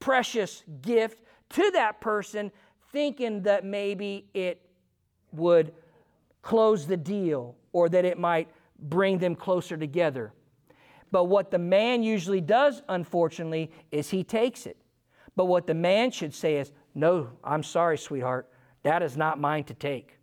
[0.00, 2.50] precious gift to that person
[2.92, 4.60] thinking that maybe it
[5.32, 5.72] would
[6.42, 10.32] close the deal or that it might bring them closer together.
[11.12, 14.76] But what the man usually does, unfortunately, is he takes it.
[15.36, 18.48] But what the man should say is, No, I'm sorry, sweetheart.
[18.82, 20.18] That is not mine to take.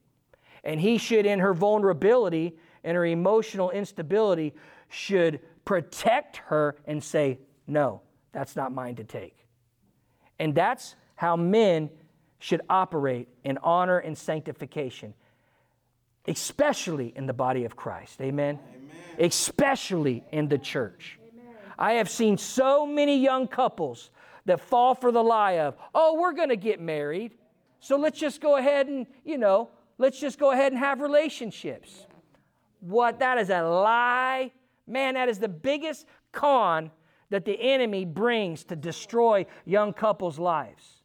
[0.63, 4.53] And he should, in her vulnerability and her emotional instability,
[4.89, 9.46] should protect her and say, No, that's not mine to take.
[10.39, 11.89] And that's how men
[12.39, 15.13] should operate in honor and sanctification,
[16.28, 18.21] especially in the body of Christ.
[18.21, 18.60] Amen?
[18.76, 18.91] Amen.
[19.19, 21.19] Especially in the church.
[21.34, 21.56] Amen.
[21.80, 24.12] I have seen so many young couples
[24.45, 27.34] that fall for the lie of, oh, we're going to get married.
[27.80, 32.06] So let's just go ahead and, you know, let's just go ahead and have relationships.
[32.80, 33.19] What?
[33.19, 34.52] That is a lie.
[34.86, 36.91] Man, that is the biggest con
[37.29, 41.01] that the enemy brings to destroy young couples' lives.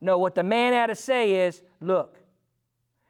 [0.00, 2.18] No, what the man had to say is look,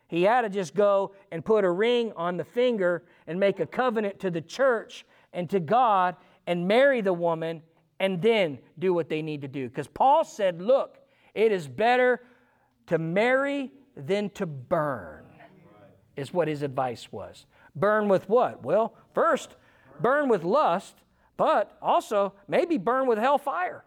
[0.09, 3.67] he had to just go and put a ring on the finger and make a
[3.67, 7.63] covenant to the church and to God and marry the woman
[8.01, 9.69] and then do what they need to do.
[9.69, 10.99] Because Paul said, look,
[11.35, 12.23] it is better
[12.87, 15.27] to marry than to burn,
[16.17, 17.45] is what his advice was.
[17.77, 18.65] Burn with what?
[18.65, 19.57] Well, first,
[20.01, 20.95] burn with lust,
[21.39, 23.85] but also maybe burn with hellfire.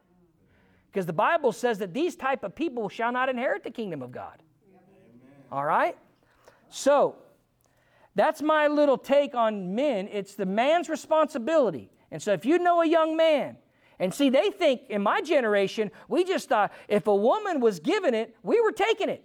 [0.92, 4.12] Because the bible says that these type of people shall not inherit the kingdom of
[4.12, 4.42] god.
[4.68, 5.44] Amen.
[5.52, 5.96] all right?
[6.70, 7.18] So
[8.16, 10.10] that's my little take on men.
[10.12, 11.92] It's the man's responsibility.
[12.10, 13.58] And so if you know a young man
[14.00, 18.14] and see they think in my generation we just thought if a woman was given
[18.14, 19.24] it we were taking it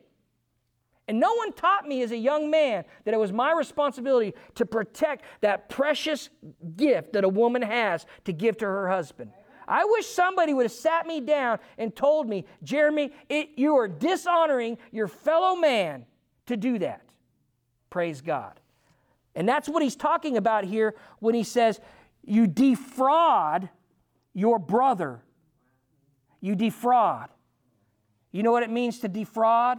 [1.09, 4.67] and no one taught me as a young man that it was my responsibility to
[4.67, 6.31] protect that precious
[6.77, 9.31] gift that a woman has to give to her husband
[9.69, 13.89] I wish somebody would have sat me down and told me, Jeremy, it, you are
[13.89, 16.07] dishonoring your fellow man
[16.47, 17.03] to do that.
[17.91, 18.61] Praise God.
[19.35, 21.81] And that's what he's talking about here when he says,
[22.23, 23.69] You defraud
[24.33, 25.23] your brother.
[26.41, 27.29] You defraud.
[28.31, 29.79] You know what it means to defraud?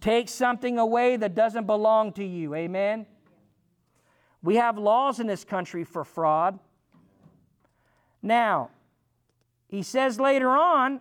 [0.00, 2.54] Take something away, that doesn't belong to you.
[2.54, 3.06] Amen?
[4.42, 6.58] We have laws in this country for fraud.
[8.22, 8.70] Now,
[9.66, 11.00] he says later on,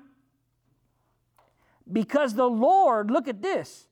[1.92, 3.88] because the Lord, look at this.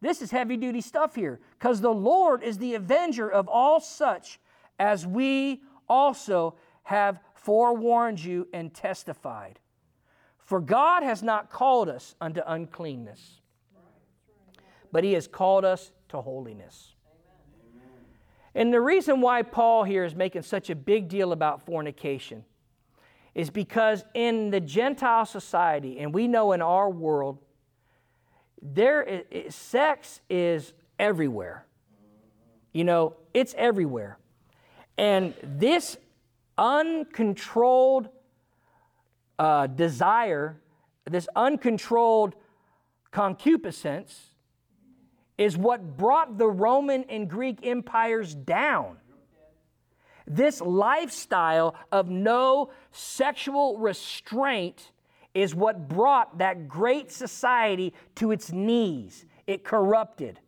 [0.00, 1.40] This is heavy duty stuff here.
[1.58, 4.40] Because the Lord is the avenger of all such,
[4.78, 9.58] as we also have forewarned you and testified.
[10.38, 13.39] For God has not called us unto uncleanness,
[14.92, 16.94] but He has called us to holiness.
[18.54, 22.44] And the reason why Paul here is making such a big deal about fornication
[23.34, 27.38] is because in the Gentile society, and we know in our world,
[28.60, 31.64] there is, sex is everywhere.
[32.72, 34.18] You know, it's everywhere.
[34.98, 35.96] And this
[36.58, 38.08] uncontrolled
[39.38, 40.60] uh, desire,
[41.08, 42.34] this uncontrolled
[43.10, 44.29] concupiscence,
[45.40, 48.98] is what brought the Roman and Greek empires down.
[50.26, 54.92] This lifestyle of no sexual restraint
[55.32, 59.24] is what brought that great society to its knees.
[59.46, 60.38] It corrupted.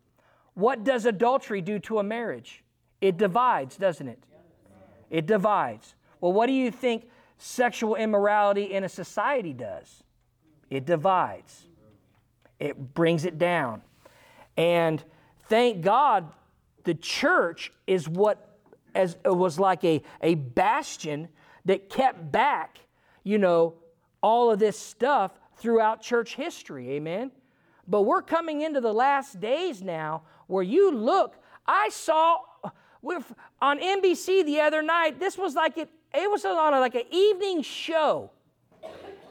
[0.52, 2.62] What does adultery do to a marriage?
[3.00, 4.22] It divides, doesn't it?
[5.08, 5.94] It divides.
[6.20, 10.04] Well, what do you think sexual immorality in a society does?
[10.68, 11.66] It divides,
[12.60, 13.80] it brings it down.
[14.56, 15.02] And
[15.48, 16.30] thank God
[16.84, 18.48] the church is what
[18.94, 21.28] as it was like a, a bastion
[21.64, 22.80] that kept back,
[23.24, 23.74] you know,
[24.22, 26.90] all of this stuff throughout church history.
[26.90, 27.30] Amen.
[27.88, 31.36] But we're coming into the last days now where you look,
[31.66, 32.38] I saw
[33.02, 36.94] with, on NBC the other night, this was like it, it was on a, like
[36.94, 38.30] an evening show.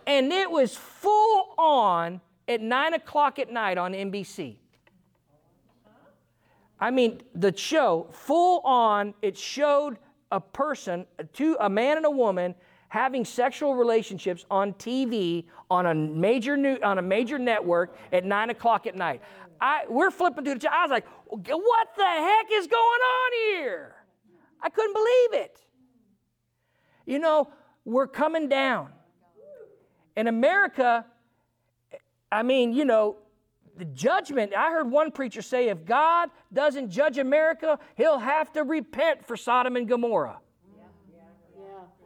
[0.07, 4.57] And it was full on at nine o'clock at night on NBC.
[6.81, 9.99] I mean, the show, full on, it showed
[10.31, 12.55] a person, two, a man and a woman,
[12.89, 18.49] having sexual relationships on TV on a major new, on a major network at nine
[18.49, 19.21] o'clock at night.
[19.61, 20.73] I, we're flipping through the.
[20.73, 23.95] I was like, "What the heck is going on here?"
[24.59, 25.61] I couldn't believe it.
[27.05, 27.51] You know,
[27.85, 28.89] we're coming down.
[30.17, 31.05] In America,
[32.31, 33.17] I mean, you know,
[33.77, 34.53] the judgment.
[34.55, 39.37] I heard one preacher say if God doesn't judge America, he'll have to repent for
[39.37, 40.39] Sodom and Gomorrah.
[40.77, 40.83] Yeah.
[41.57, 41.63] Yeah.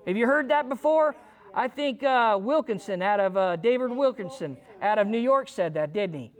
[0.08, 1.15] Have you heard that before?
[1.54, 5.93] I think uh, Wilkerson, out of uh, David Wilkerson, out of New York, said that,
[5.93, 6.32] didn't he?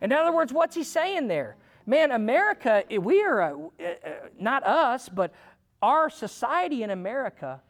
[0.00, 1.56] In other words, what's he saying there?
[1.86, 5.32] Man, America, we are, a, uh, not us, but
[5.80, 7.62] our society in America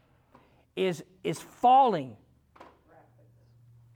[0.74, 2.16] is, is falling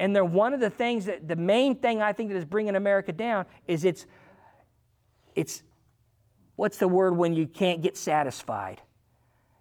[0.02, 2.74] and they're one of the things that the main thing I think that is bringing
[2.74, 4.04] America down is it's
[5.36, 5.62] it's
[6.56, 8.80] what's the word when you can't get satisfied?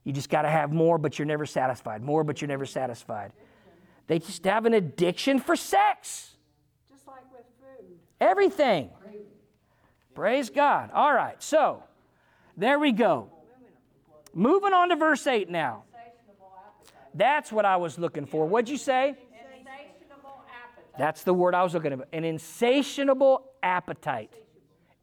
[0.04, 2.02] You just got to have more, but you're never satisfied.
[2.02, 3.34] More, but you're never satisfied.
[4.08, 6.32] They just have an addiction for sex.
[6.92, 8.00] Just like with food.
[8.20, 8.90] Everything.
[10.16, 10.90] Praise God.
[10.92, 11.84] All right, so
[12.58, 13.30] there we go.
[14.34, 15.84] Moving on to verse 8 now.
[17.14, 18.48] That's what I was looking for.
[18.48, 19.18] What'd you say?
[21.02, 22.08] That's the word I was looking at.
[22.14, 24.36] An insatiable appetite.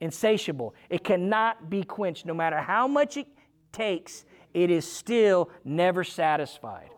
[0.01, 0.77] Insatiable.
[0.89, 2.25] It cannot be quenched.
[2.25, 3.27] No matter how much it
[3.73, 6.91] takes, it is still never satisfied.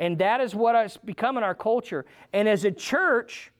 [0.00, 2.06] And that is what has become in our culture.
[2.32, 3.52] And as a church,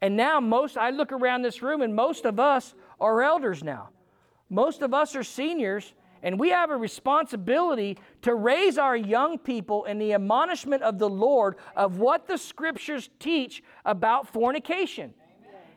[0.00, 3.88] and now most, I look around this room and most of us are elders now.
[4.48, 9.84] Most of us are seniors and we have a responsibility to raise our young people
[9.84, 15.14] in the admonishment of the Lord of what the scriptures teach about fornication.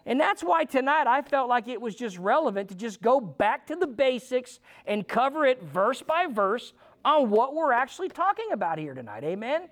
[0.05, 3.67] And that's why tonight I felt like it was just relevant to just go back
[3.67, 6.73] to the basics and cover it verse by verse
[7.05, 9.23] on what we're actually talking about here tonight.
[9.23, 9.69] Amen?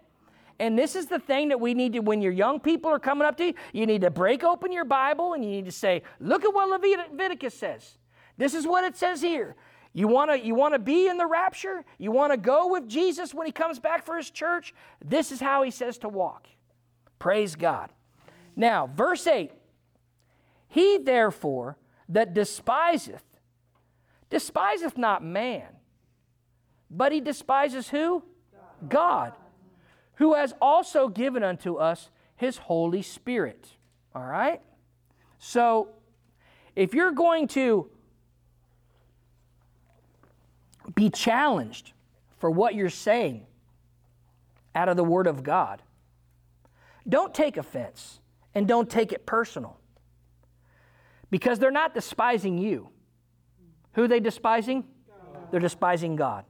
[0.60, 3.28] And this is the thing that we need to, when your young people are coming
[3.28, 6.04] up to you, you need to break open your Bible and you need to say,
[6.20, 7.98] look at what Leviticus says.
[8.38, 9.56] This is what it says here.
[9.94, 11.84] You want to you want to be in the rapture?
[11.98, 14.74] You want to go with Jesus when he comes back for his church?
[15.04, 16.48] This is how he says to walk.
[17.20, 17.90] Praise God.
[18.56, 19.52] Now, verse 8.
[20.68, 21.78] He therefore
[22.10, 23.24] that despiseth
[24.30, 25.68] despiseth not man,
[26.90, 28.24] but he despises who?
[28.88, 29.34] God.
[30.16, 33.68] Who has also given unto us his Holy Spirit.
[34.16, 34.62] All right?
[35.38, 35.90] So,
[36.76, 37.90] if you're going to
[40.96, 41.94] be challenged
[42.38, 43.46] for what you're saying
[44.74, 45.82] out of the Word of God.
[47.08, 48.20] Don't take offense
[48.54, 49.78] and don't take it personal
[51.30, 52.90] because they're not despising you.
[53.94, 54.82] Who are they despising?
[54.82, 55.52] God.
[55.52, 56.46] They're despising God.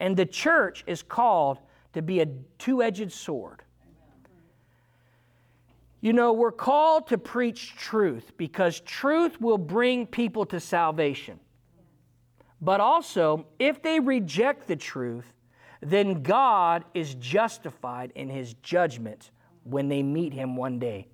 [0.00, 1.58] And the church is called
[1.92, 2.26] to be a
[2.58, 3.62] two edged sword.
[6.00, 11.40] You know, we're called to preach truth because truth will bring people to salvation.
[12.64, 15.34] But also, if they reject the truth,
[15.82, 19.30] then God is justified in his judgment
[19.64, 21.08] when they meet him one day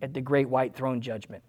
[0.00, 1.42] at the great white throne judgment.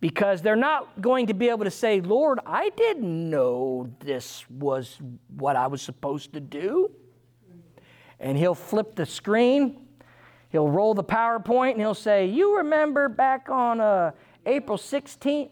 [0.00, 4.96] Because they're not going to be able to say, Lord, I didn't know this was
[5.36, 6.90] what I was supposed to do.
[8.18, 9.86] And he'll flip the screen,
[10.48, 14.12] he'll roll the PowerPoint, and he'll say, You remember back on uh,
[14.46, 15.50] April 16th,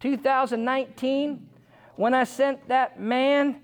[0.00, 1.48] 2019?
[1.98, 3.56] When I sent that man,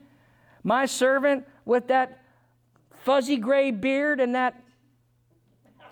[0.64, 2.20] my servant, with that
[3.04, 4.60] fuzzy gray beard and that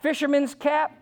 [0.00, 0.92] fisherman's cap,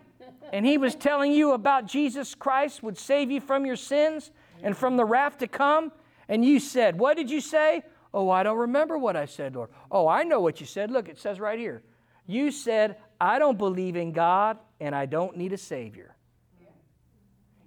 [0.53, 4.29] and he was telling you about Jesus Christ would save you from your sins
[4.61, 5.91] and from the wrath to come,
[6.29, 7.81] and you said, What did you say?
[8.13, 9.71] Oh, I don't remember what I said, Lord.
[9.89, 10.91] Oh, I know what you said.
[10.91, 11.81] Look, it says right here.
[12.27, 16.15] You said, I don't believe in God and I don't need a Savior.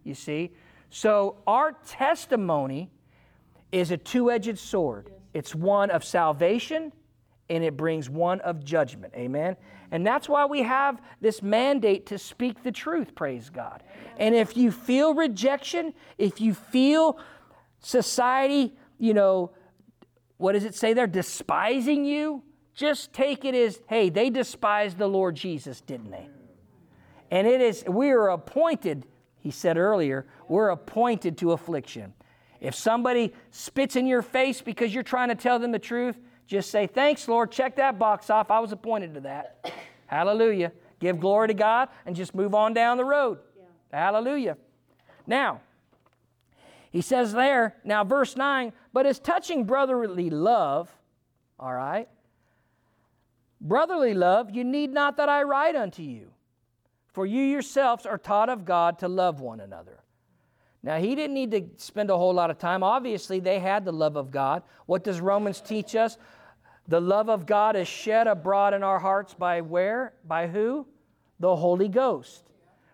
[0.04, 0.52] You see?
[0.90, 2.92] So, our testimony
[3.74, 5.10] is a two edged sword.
[5.32, 6.92] It's one of salvation
[7.50, 9.12] and it brings one of judgment.
[9.16, 9.56] Amen.
[9.90, 13.82] And that's why we have this mandate to speak the truth, praise God.
[14.16, 17.18] And if you feel rejection, if you feel
[17.80, 19.50] society, you know,
[20.36, 22.42] what does it say there, despising you,
[22.74, 26.28] just take it as, hey, they despised the Lord Jesus, didn't they?
[27.30, 29.06] And it is, we are appointed,
[29.38, 32.14] he said earlier, we're appointed to affliction.
[32.60, 36.70] If somebody spits in your face because you're trying to tell them the truth, just
[36.70, 37.50] say, Thanks, Lord.
[37.50, 38.50] Check that box off.
[38.50, 39.72] I was appointed to that.
[40.06, 40.72] Hallelujah.
[41.00, 43.38] Give glory to God and just move on down the road.
[43.56, 43.64] Yeah.
[43.92, 44.56] Hallelujah.
[45.26, 45.60] Now,
[46.90, 50.94] He says there, now verse 9, but as touching brotherly love,
[51.58, 52.08] all right,
[53.60, 56.30] brotherly love, you need not that I write unto you,
[57.08, 60.00] for you yourselves are taught of God to love one another.
[60.84, 62.82] Now, he didn't need to spend a whole lot of time.
[62.82, 64.62] Obviously, they had the love of God.
[64.84, 66.18] What does Romans teach us?
[66.88, 70.12] The love of God is shed abroad in our hearts by where?
[70.26, 70.86] By who?
[71.40, 72.44] The Holy Ghost.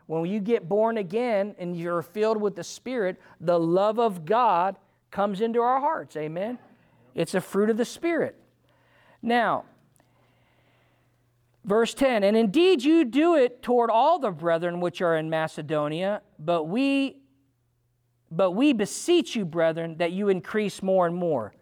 [0.06, 4.76] When you get born again and you're filled with the Spirit, the love of God
[5.10, 6.16] comes into our hearts.
[6.16, 6.60] Amen?
[7.16, 8.36] It's a fruit of the Spirit.
[9.20, 9.64] Now,
[11.64, 16.22] verse 10 And indeed you do it toward all the brethren which are in Macedonia,
[16.38, 17.19] but we
[18.30, 21.52] but we beseech you, brethren, that you increase more and more.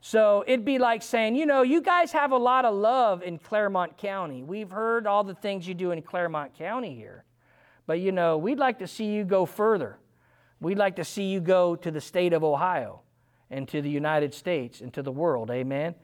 [0.00, 3.38] So it'd be like saying, you know, you guys have a lot of love in
[3.38, 4.42] Clermont County.
[4.42, 7.24] We've heard all the things you do in Clermont County here.
[7.86, 9.98] But, you know, we'd like to see you go further.
[10.60, 13.00] We'd like to see you go to the state of Ohio
[13.50, 15.50] and to the United States and to the world.
[15.50, 15.94] Amen.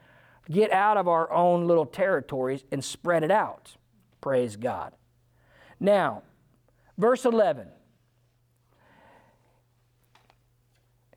[0.50, 3.76] Get out of our own little territories and spread it out.
[4.20, 4.92] Praise God.
[5.78, 6.22] Now,
[6.98, 7.68] verse 11.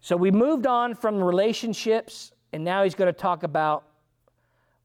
[0.03, 3.85] So we moved on from relationships, and now he's going to talk about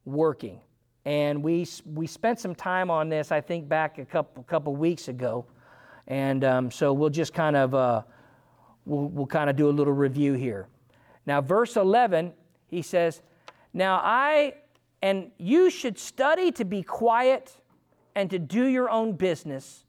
[0.05, 0.61] working.
[1.05, 5.09] And we, we spent some time on this, I think, back a couple, couple weeks
[5.09, 5.45] ago.
[6.07, 8.03] And um, so we'll just kind of, uh,
[8.85, 10.69] we'll, we'll kind of do a little review here.
[11.27, 12.33] Now, verse 11,
[12.69, 13.21] he says,
[13.75, 14.55] Now I,
[15.03, 17.57] and you should study to be quiet
[18.15, 19.85] and to do your own business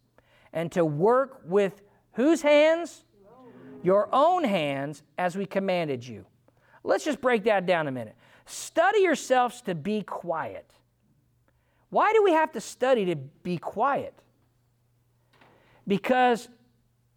[0.53, 3.03] and to work with whose hands?
[3.83, 6.25] Your own hands as we commanded you.
[6.83, 8.15] Let's just break that down a minute.
[8.45, 10.69] Study yourselves to be quiet.
[11.89, 14.13] Why do we have to study to be quiet?
[15.87, 16.49] Because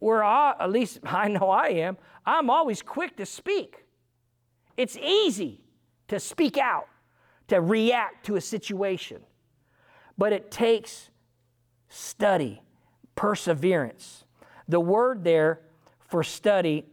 [0.00, 3.84] we're all, at least I know I am, I'm always quick to speak.
[4.76, 5.60] It's easy
[6.08, 6.88] to speak out,
[7.48, 9.22] to react to a situation.
[10.16, 11.10] But it takes
[11.88, 12.62] study,
[13.14, 14.24] perseverance.
[14.68, 15.60] The word there
[16.12, 16.84] for study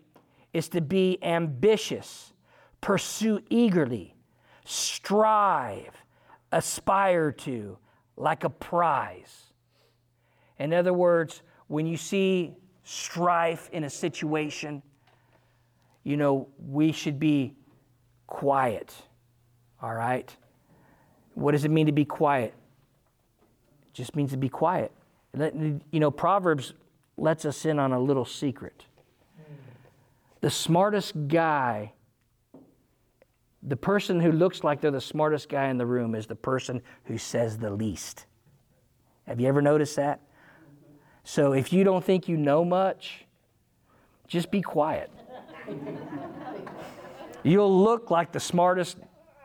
[0.54, 2.32] is to be ambitious,
[2.80, 4.16] pursue eagerly,
[4.64, 6.06] strive,
[6.54, 7.78] aspire to,
[8.16, 9.52] like a prize.
[10.58, 12.54] In other words, when you see
[12.86, 14.82] strife in a situation,
[16.06, 17.58] you know, we should be
[18.26, 18.96] quiet.
[19.82, 20.34] All right?
[21.34, 22.54] What does it mean to be quiet?
[23.92, 24.94] Just means to be quiet.
[25.38, 26.72] You know, Proverbs
[27.18, 28.86] lets us in on a little secret
[30.42, 31.94] the smartest guy,
[33.62, 36.82] the person who looks like they're the smartest guy in the room is the person
[37.06, 38.26] who says the least.
[39.28, 40.22] Have you ever noticed that?
[41.24, 43.26] So if you don't think you know much,
[44.28, 45.12] just be quiet.
[47.44, 48.98] You'll look like the smartest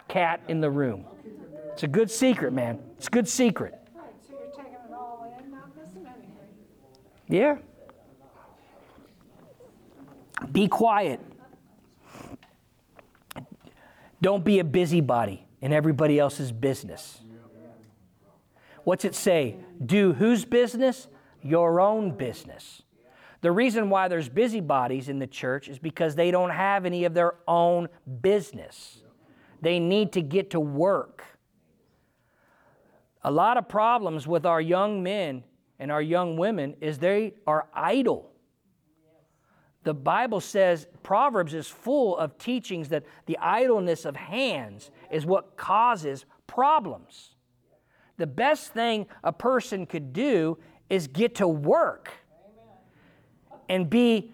[0.09, 1.05] cat in the room.
[1.73, 2.79] It's a good secret, man.
[2.97, 3.75] It's a good secret.
[3.95, 6.29] Right, so you're taking it all in, not missing anything.
[7.29, 7.57] Yeah.
[10.53, 11.21] Be quiet.
[14.21, 17.21] Don't be a busybody in everybody else's business.
[18.85, 19.57] What's it say?
[19.85, 21.09] Do whose business?
[21.43, 22.83] Your own business.
[23.41, 27.13] The reason why there's busybodies in the church is because they don't have any of
[27.13, 27.89] their own
[28.23, 29.03] business.
[29.61, 31.25] They need to get to work.
[33.23, 35.45] A lot of problems with our young men
[35.79, 38.31] and our young women is they are idle
[39.85, 45.57] the Bible says Proverbs is full of teachings that the idleness of hands is what
[45.57, 47.35] causes problems.
[48.17, 50.59] The best thing a person could do
[50.89, 52.11] is get to work
[53.69, 54.33] and be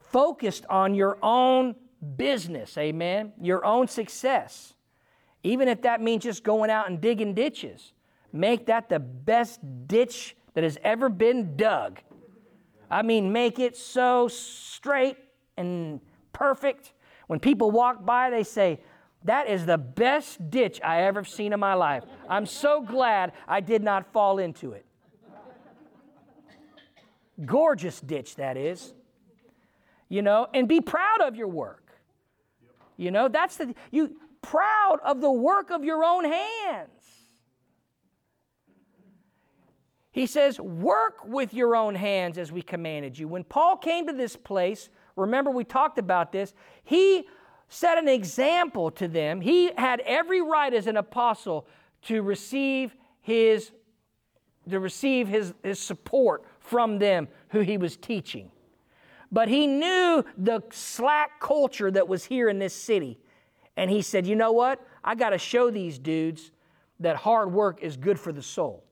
[0.00, 1.74] focused on your own
[2.16, 3.32] business, amen?
[3.40, 4.74] Your own success.
[5.42, 7.92] Even if that means just going out and digging ditches,
[8.32, 12.00] make that the best ditch that has ever been dug
[12.90, 15.16] I mean, make it so straight
[15.56, 16.00] and
[16.32, 16.92] perfect.
[17.26, 18.80] When people walk by, they say,
[19.24, 22.04] That is the best ditch I ever seen in my life.
[22.28, 24.84] I'm so glad I did not fall into it.
[27.44, 28.94] Gorgeous ditch, that is.
[30.08, 31.84] You know, and be proud of your work.
[32.96, 36.97] You know, that's the, you, proud of the work of your own hands.
[40.18, 43.28] He says, Work with your own hands as we commanded you.
[43.28, 47.28] When Paul came to this place, remember we talked about this, he
[47.68, 49.40] set an example to them.
[49.40, 51.68] He had every right as an apostle
[52.06, 53.70] to receive his
[54.68, 58.50] to receive his, his support from them who he was teaching.
[59.30, 63.20] But he knew the slack culture that was here in this city.
[63.76, 64.84] And he said, You know what?
[65.04, 66.50] I got to show these dudes
[66.98, 68.82] that hard work is good for the soul.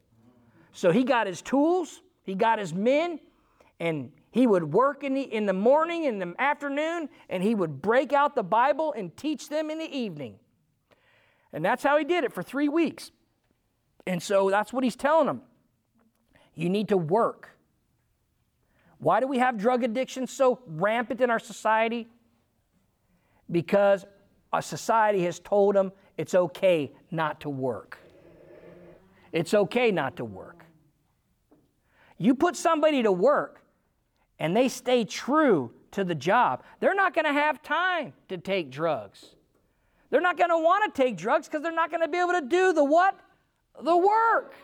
[0.76, 3.18] So he got his tools, he got his men,
[3.80, 7.80] and he would work in the, in the morning, in the afternoon, and he would
[7.80, 10.34] break out the Bible and teach them in the evening.
[11.54, 13.10] And that's how he did it for three weeks.
[14.06, 15.40] And so that's what he's telling them.
[16.54, 17.56] You need to work.
[18.98, 22.06] Why do we have drug addiction so rampant in our society?
[23.50, 24.04] Because
[24.52, 27.96] our society has told them it's okay not to work.
[29.32, 30.65] It's okay not to work.
[32.18, 33.62] You put somebody to work
[34.38, 38.70] and they stay true to the job, they're not going to have time to take
[38.70, 39.34] drugs.
[40.10, 42.32] They're not going to want to take drugs because they're not going to be able
[42.32, 43.18] to do the what?
[43.82, 44.54] The work.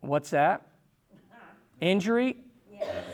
[0.00, 0.66] What's that?
[1.80, 2.36] Injury?
[2.72, 3.04] Yes,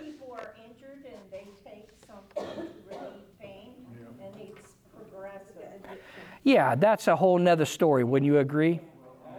[0.00, 3.74] people are injured and they take something to relieve pain,
[4.20, 5.98] and it's progressive.
[6.44, 8.04] Yeah, that's a whole nother story.
[8.04, 8.80] Wouldn't you agree?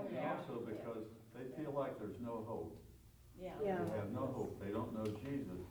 [0.10, 1.04] And also because
[1.36, 2.76] they feel like there's no hope.
[3.42, 3.52] Yeah.
[3.62, 4.60] They have no hope.
[4.64, 5.62] They don't know Jesus,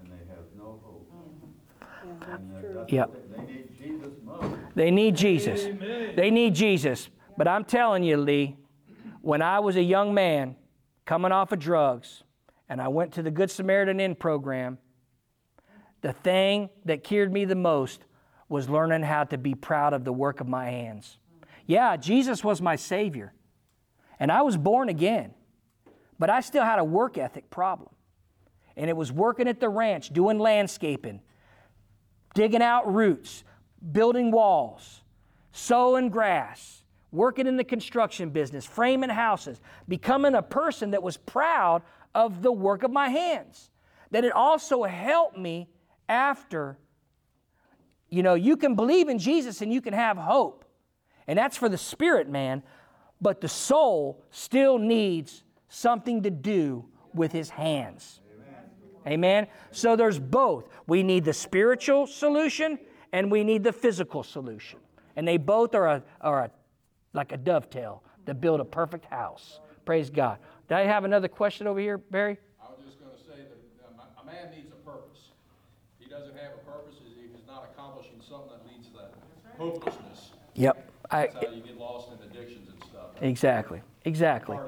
[0.00, 1.10] and they have no hope.
[2.30, 3.12] And uh, that's Yep.
[3.12, 4.56] they, they need Jesus most.
[4.74, 5.64] They need Jesus.
[6.16, 7.10] They need Jesus.
[7.36, 8.56] But I'm telling you, Lee,
[9.20, 10.56] when I was a young man
[11.04, 12.22] coming off of drugs
[12.68, 14.78] and I went to the Good Samaritan Inn program,
[16.00, 18.04] the thing that cured me the most
[18.48, 21.18] was learning how to be proud of the work of my hands.
[21.66, 23.34] Yeah, Jesus was my Savior,
[24.18, 25.34] and I was born again,
[26.18, 27.90] but I still had a work ethic problem.
[28.76, 31.20] And it was working at the ranch, doing landscaping,
[32.34, 33.44] digging out roots,
[33.92, 35.02] building walls,
[35.52, 41.82] sowing grass, working in the construction business, framing houses, becoming a person that was proud
[42.14, 43.70] of the work of my hands.
[44.10, 45.68] That it also helped me
[46.08, 46.78] after.
[48.08, 50.64] You know, you can believe in Jesus and you can have hope.
[51.26, 52.62] And that's for the spirit man,
[53.20, 58.20] but the soul still needs something to do with his hands.
[59.06, 59.46] Amen.
[59.70, 60.68] So there's both.
[60.86, 62.78] We need the spiritual solution
[63.12, 64.80] and we need the physical solution.
[65.16, 66.50] And they both are, a, are a,
[67.12, 69.60] like a dovetail to build a perfect house.
[69.84, 70.38] Praise God.
[70.68, 72.36] Did I have another question over here, Barry?
[72.60, 75.32] I was just gonna say that um, a man needs a purpose.
[75.98, 79.08] If he doesn't have a purpose, if he's not accomplishing something that leads to
[79.58, 80.90] hopelessness, Yep.
[81.10, 83.10] I, how you get lost in addictions and stuff.
[83.20, 83.80] exactly.
[84.04, 84.58] Exactly.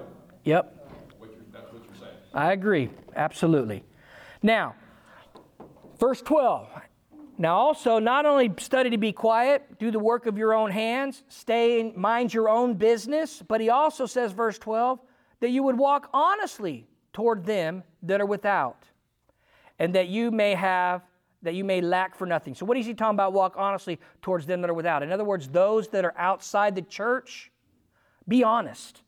[0.44, 0.88] Yep.
[1.18, 2.16] what that's what you're saying.
[2.34, 2.90] I agree.
[3.14, 3.82] Absolutely.
[4.42, 4.74] Now,
[5.98, 6.68] verse 12.
[7.38, 11.22] Now, also, not only study to be quiet, do the work of your own hands,
[11.28, 15.00] stay and mind your own business, but he also says, verse 12,
[15.40, 18.84] that you would walk honestly toward them that are without,
[19.78, 21.00] and that you may have,
[21.42, 22.54] that you may lack for nothing.
[22.54, 23.32] So, what is he talking about?
[23.32, 25.02] Walk honestly towards them that are without.
[25.02, 27.50] In other words, those that are outside the church,
[28.28, 29.02] be honest.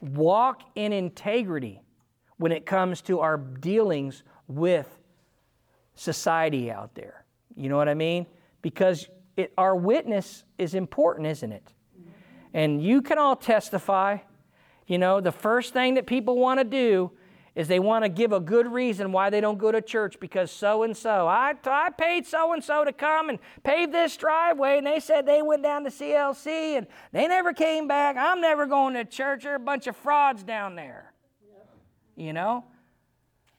[0.00, 1.82] Walk in integrity
[2.36, 4.98] when it comes to our dealings with
[5.94, 7.24] society out there.
[7.56, 8.26] You know what I mean?
[8.62, 11.72] Because it, our witness is important, isn't it?
[12.54, 14.18] And you can all testify.
[14.86, 17.12] You know, the first thing that people want to do
[17.54, 20.50] is they want to give a good reason why they don't go to church because
[20.50, 21.26] so and so.
[21.26, 25.26] I I paid so and so to come and pave this driveway, and they said
[25.26, 28.16] they went down to CLC and they never came back.
[28.16, 29.42] I'm never going to church.
[29.42, 31.12] There are a bunch of frauds down there.
[32.16, 32.64] You know?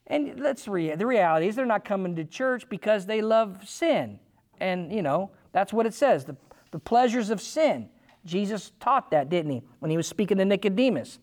[0.08, 4.20] And let's re- the reality is they're not coming to church because they love sin.
[4.60, 6.36] And, you know, that's what it says the,
[6.72, 7.90] the pleasures of sin.
[8.26, 11.20] Jesus taught that, didn't he, when he was speaking to Nicodemus?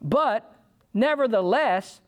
[0.00, 0.54] But,
[0.94, 2.00] nevertheless,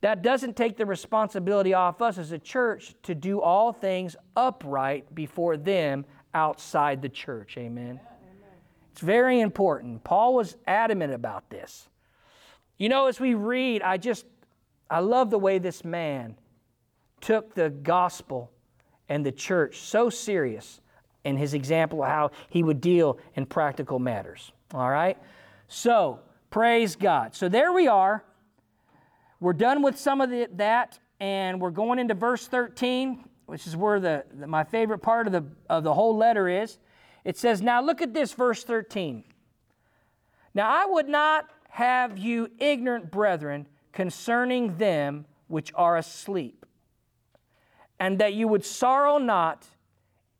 [0.00, 5.14] that doesn't take the responsibility off us as a church to do all things upright
[5.14, 6.04] before them
[6.34, 7.56] outside the church.
[7.58, 8.00] Amen.
[8.92, 10.02] It's very important.
[10.04, 11.88] Paul was adamant about this.
[12.78, 14.24] You know, as we read, I just,
[14.90, 16.36] I love the way this man
[17.20, 18.50] took the gospel
[19.08, 20.80] and the church so serious
[21.24, 24.52] in his example of how he would deal in practical matters.
[24.72, 25.18] All right?
[25.66, 26.20] So,
[26.50, 27.34] praise God.
[27.34, 28.24] So, there we are.
[29.40, 33.76] We're done with some of the, that, and we're going into verse 13, which is
[33.76, 36.78] where the, the, my favorite part of the, of the whole letter is.
[37.24, 39.22] It says, Now look at this, verse 13.
[40.54, 46.66] Now I would not have you ignorant, brethren, concerning them which are asleep,
[48.00, 49.66] and that you would sorrow not,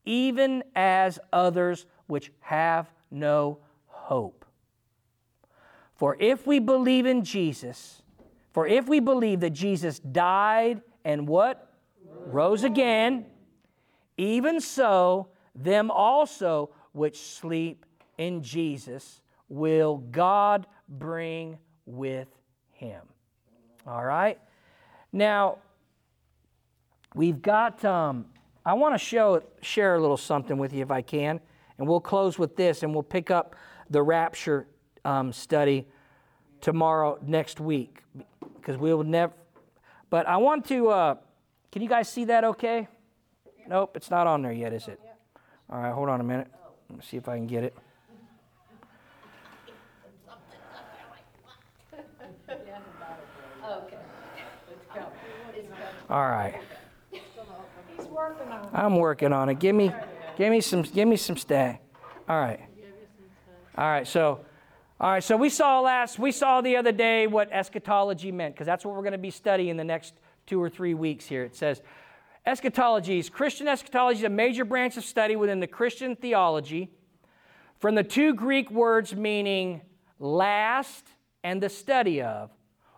[0.04, 4.37] even as others which have no hope.
[5.98, 8.02] For if we believe in Jesus,
[8.52, 11.72] for if we believe that Jesus died and what?
[12.26, 13.26] Rose again,
[14.16, 15.26] even so,
[15.56, 17.84] them also which sleep
[18.16, 22.28] in Jesus will God bring with
[22.70, 23.02] him.
[23.84, 24.38] All right?
[25.12, 25.58] Now,
[27.12, 28.26] we've got, um,
[28.64, 31.40] I want to show, share a little something with you if I can,
[31.76, 33.56] and we'll close with this and we'll pick up
[33.90, 34.68] the rapture
[35.04, 35.86] um, study
[36.60, 38.02] tomorrow, next week,
[38.56, 39.32] because we will never,
[40.10, 41.14] but I want to, uh,
[41.70, 42.88] can you guys see that okay?
[43.68, 45.00] Nope, it's not on there yet, is it?
[45.70, 46.48] All right, hold on a minute.
[46.88, 47.76] Let me see if I can get it.
[56.10, 56.58] All right.
[57.10, 58.70] He's working on.
[58.72, 59.58] I'm working on it.
[59.58, 59.92] Give me,
[60.38, 61.80] give me some, give me some stay.
[62.26, 62.60] All right.
[63.76, 64.06] All right.
[64.06, 64.40] So,
[65.00, 65.22] all right.
[65.22, 68.94] So we saw last, we saw the other day what eschatology meant because that's what
[68.94, 70.14] we're going to be studying the next
[70.46, 71.44] two or three weeks here.
[71.44, 71.82] It says,
[72.44, 76.90] eschatology is Christian eschatology is a major branch of study within the Christian theology,
[77.78, 79.82] from the two Greek words meaning
[80.18, 81.04] last
[81.44, 82.50] and the study of,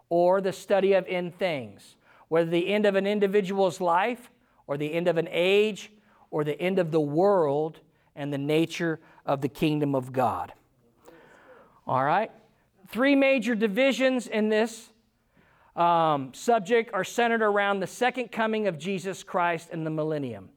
[0.09, 1.97] or the study of in things
[2.31, 4.31] whether the end of an individual's life,
[4.69, 5.91] or the end of an age,
[6.31, 7.81] or the end of the world
[8.15, 10.53] and the nature of the kingdom of God.
[11.87, 12.31] All right?
[12.89, 14.91] Three major divisions in this
[15.77, 20.51] um, subject are centered around the second coming of Jesus Christ and the millennium,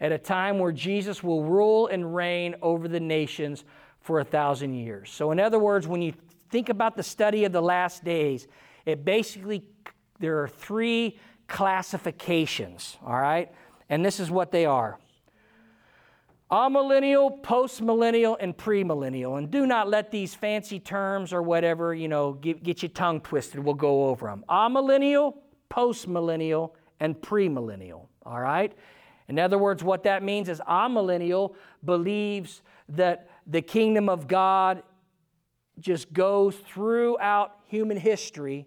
[0.00, 3.64] at a time where Jesus will rule and reign over the nations
[4.00, 5.10] for a thousand years.
[5.10, 6.14] So, in other words, when you
[6.50, 8.48] think about the study of the last days,
[8.86, 9.64] it basically
[10.18, 13.52] there are three classifications, all right?
[13.88, 14.98] And this is what they are
[16.50, 19.38] amillennial, postmillennial, and premillennial.
[19.38, 23.20] And do not let these fancy terms or whatever, you know, get, get your tongue
[23.20, 23.60] twisted.
[23.60, 24.44] We'll go over them.
[24.48, 25.34] Amillennial,
[25.70, 28.72] postmillennial, and premillennial, all right?
[29.28, 34.82] In other words, what that means is amillennial believes that the kingdom of God
[35.78, 38.66] just goes throughout human history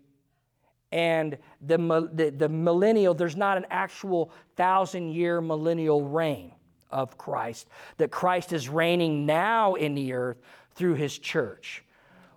[0.91, 1.77] and the,
[2.13, 6.51] the, the, millennial, there's not an actual thousand year millennial reign
[6.91, 7.67] of Christ,
[7.97, 10.37] that Christ is reigning now in the earth
[10.73, 11.83] through his church.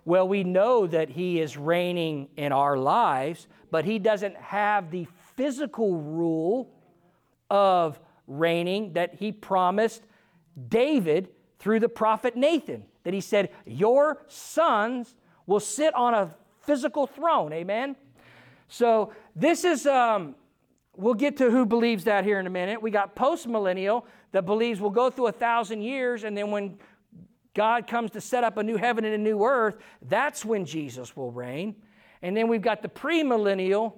[0.05, 5.07] Well, we know that he is reigning in our lives, but he doesn't have the
[5.35, 6.69] physical rule
[7.49, 10.03] of reigning that he promised
[10.69, 11.29] David
[11.59, 15.15] through the prophet Nathan, that he said, Your sons
[15.47, 17.53] will sit on a physical throne.
[17.53, 17.95] Amen?
[18.67, 20.35] So this is, um,
[20.95, 22.81] we'll get to who believes that here in a minute.
[22.81, 26.77] We got postmillennial that believes we'll go through a thousand years, and then when
[27.53, 31.15] God comes to set up a new heaven and a new earth, that's when Jesus
[31.15, 31.75] will reign.
[32.21, 33.93] And then we've got the premillennial,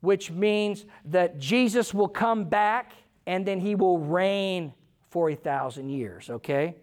[0.00, 2.92] which means that Jesus will come back
[3.26, 4.74] and then he will reign
[5.10, 6.74] for a thousand years, okay?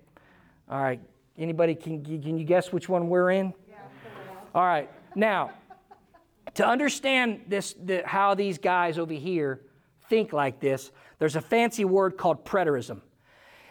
[0.70, 1.02] All right.
[1.38, 3.54] Anybody, can, can you guess which one we're in?
[3.70, 3.78] Yeah.
[4.56, 4.90] All right.
[5.16, 5.52] Now,
[6.56, 9.62] to understand this, the, how these guys over here
[10.10, 13.02] think like this, there's a fancy word called preterism.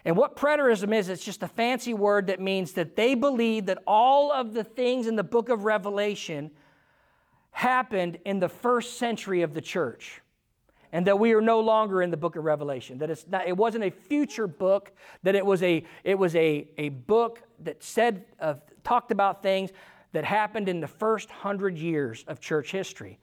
[0.05, 3.79] And what preterism is, it's just a fancy word that means that they believe that
[3.87, 6.51] all of the things in the book of Revelation
[7.51, 10.21] happened in the first century of the church.
[10.93, 12.99] And that we are no longer in the book of Revelation.
[12.99, 14.93] That it's not, it wasn't a future book,
[15.23, 19.71] that it was a, it was a, a book that said, uh, talked about things
[20.13, 23.19] that happened in the first hundred years of church history.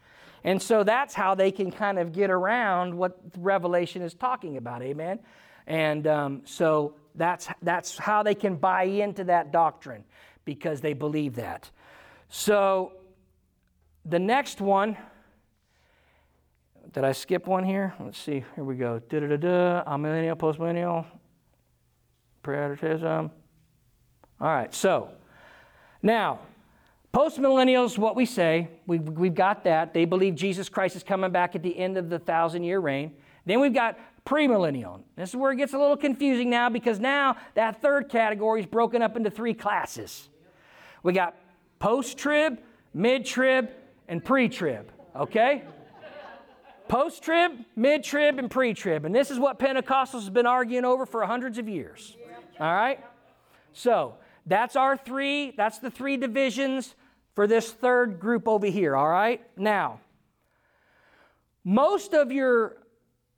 [0.46, 4.84] And so that's how they can kind of get around what Revelation is talking about,
[4.84, 5.20] amen?
[5.66, 10.04] And um, so that's, that's how they can buy into that doctrine
[10.46, 11.72] because they believe that.
[12.30, 12.94] So
[14.06, 14.96] the next one,
[16.94, 17.96] did I skip one here?
[18.00, 19.00] Let's see, here we go.
[19.00, 21.06] Da da da da, amillennial, postmillennial,
[22.44, 23.32] preterism.
[24.40, 25.10] All right, so
[26.04, 26.40] now
[27.16, 29.94] Postmillennials, what we say, we've, we've got that.
[29.94, 33.14] They believe Jesus Christ is coming back at the end of the thousand year reign.
[33.46, 35.00] Then we've got premillennial.
[35.16, 38.66] This is where it gets a little confusing now because now that third category is
[38.66, 40.28] broken up into three classes.
[41.04, 41.38] We got
[41.80, 42.60] post trib,
[42.94, 43.70] mid trib,
[44.10, 44.92] and pre trib.
[45.16, 45.64] Okay?
[46.90, 49.06] Post trib, mid trib, and pre trib.
[49.06, 52.18] And this is what Pentecostals have been arguing over for hundreds of years.
[52.60, 53.00] All right?
[53.72, 56.94] So that's our three, that's the three divisions
[57.36, 59.46] for this third group over here, all right?
[59.58, 60.00] Now,
[61.64, 62.78] most of your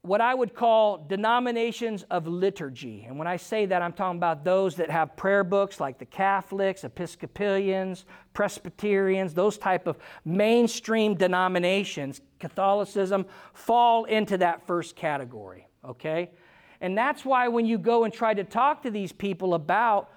[0.08, 3.04] what I would call denominations of liturgy.
[3.06, 6.06] And when I say that, I'm talking about those that have prayer books like the
[6.06, 16.32] Catholics, Episcopalians, Presbyterians, those type of mainstream denominations, Catholicism, fall into that first category, okay?
[16.80, 20.10] And that's why when you go and try to talk to these people about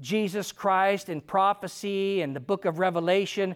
[0.00, 3.54] Jesus Christ and prophecy and the book of Revelation,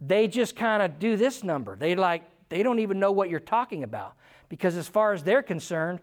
[0.00, 1.76] they just kind of do this number.
[1.76, 4.14] They like they don't even know what you're talking about
[4.48, 6.00] because as far as they're concerned,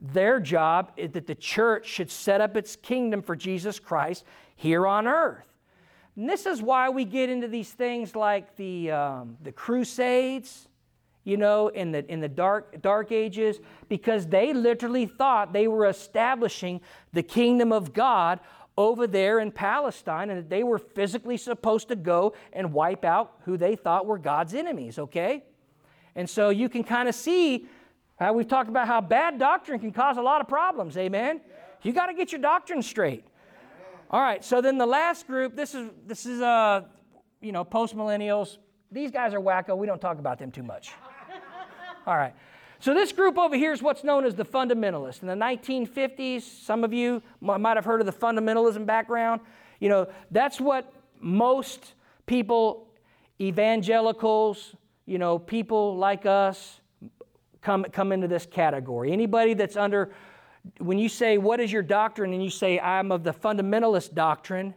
[0.00, 4.24] their job is that the church should set up its kingdom for Jesus Christ
[4.54, 5.44] here on earth.
[6.14, 10.68] And this is why we get into these things like the, um, the Crusades,
[11.24, 13.58] you know, in the, in the dark, dark ages,
[13.88, 16.80] because they literally thought they were establishing
[17.12, 18.40] the kingdom of God
[18.78, 23.34] over there in Palestine and that they were physically supposed to go and wipe out
[23.44, 25.42] who they thought were God's enemies, okay?
[26.14, 27.66] And so you can kind of see
[28.20, 31.40] how we've talked about how bad doctrine can cause a lot of problems, amen?
[31.82, 33.24] You got to get your doctrine straight.
[34.12, 36.82] All right, so then the last group, this is this is uh,
[37.40, 38.58] you know, post millennials.
[38.92, 39.76] These guys are wacko.
[39.76, 40.92] We don't talk about them too much.
[42.06, 42.34] All right.
[42.80, 45.22] So this group over here is what's known as the fundamentalists.
[45.22, 49.40] In the 1950s, some of you might have heard of the fundamentalism background.
[49.80, 51.94] You know, that's what most
[52.26, 52.88] people,
[53.40, 54.76] evangelicals,
[55.06, 56.80] you know, people like us,
[57.62, 59.10] come, come into this category.
[59.10, 60.12] Anybody that's under,
[60.78, 62.32] when you say, What is your doctrine?
[62.32, 64.74] and you say, I'm of the fundamentalist doctrine,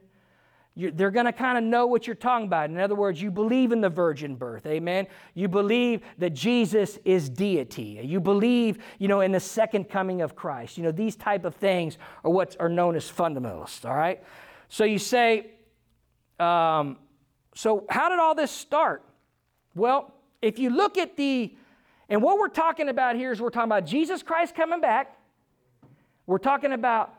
[0.76, 2.70] they're going to kind of know what you're talking about.
[2.70, 5.08] In other words, you believe in the virgin birth, amen?
[5.34, 8.00] You believe that Jesus is deity.
[8.04, 10.78] You believe, you know, in the second coming of Christ.
[10.78, 14.24] You know, these type of things are what are known as fundamentalists, all right?
[14.70, 15.52] So you say,
[16.40, 16.98] um,
[17.54, 19.04] so how did all this start?
[19.76, 21.54] Well, if you look at the,
[22.08, 25.18] and what we're talking about here is we're talking about Jesus Christ coming back.
[26.28, 27.14] We're talking about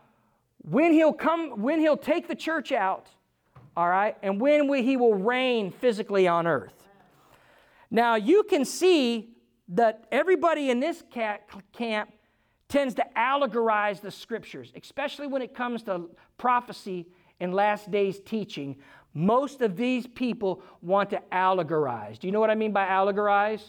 [0.63, 3.09] when he'll come, when he'll take the church out
[3.77, 6.89] all right, and when we, he will reign physically on earth.
[7.91, 9.31] Now, you can see
[9.69, 12.11] that everybody in this camp
[12.69, 16.09] tends to allegorize the scriptures, especially when it comes to
[16.39, 17.07] prophecy
[17.41, 18.77] and last days teaching.
[19.15, 22.19] Most of these people want to allegorize.
[22.19, 23.61] Do you know what I mean by allegorize?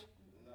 [0.45, 0.53] No.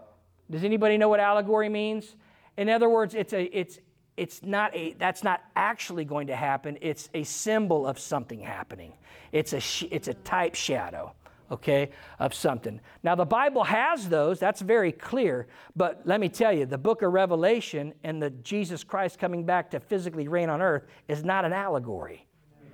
[0.51, 2.17] Does anybody know what allegory means?
[2.57, 3.79] In other words, it's a it's
[4.19, 6.77] it's not a that's not actually going to happen.
[6.81, 8.93] It's a symbol of something happening.
[9.33, 9.61] It's a
[9.95, 11.15] it's a type shadow
[11.51, 12.81] okay of something.
[13.03, 15.47] Now the bible has those that's very clear
[15.77, 19.71] but let me tell you the book of revelation and the jesus christ coming back
[19.71, 22.27] to physically reign on earth is not an allegory.
[22.61, 22.73] Amen.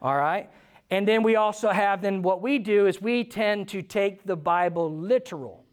[0.00, 0.48] all right?
[0.90, 4.36] And then we also have then what we do is we tend to take the
[4.36, 5.64] bible literal.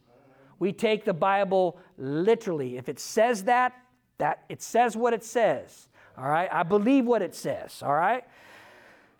[0.58, 2.78] We take the bible literally.
[2.78, 3.74] If it says that
[4.18, 5.88] that it says what it says.
[6.18, 6.50] All right?
[6.52, 7.82] I believe what it says.
[7.84, 8.24] All right?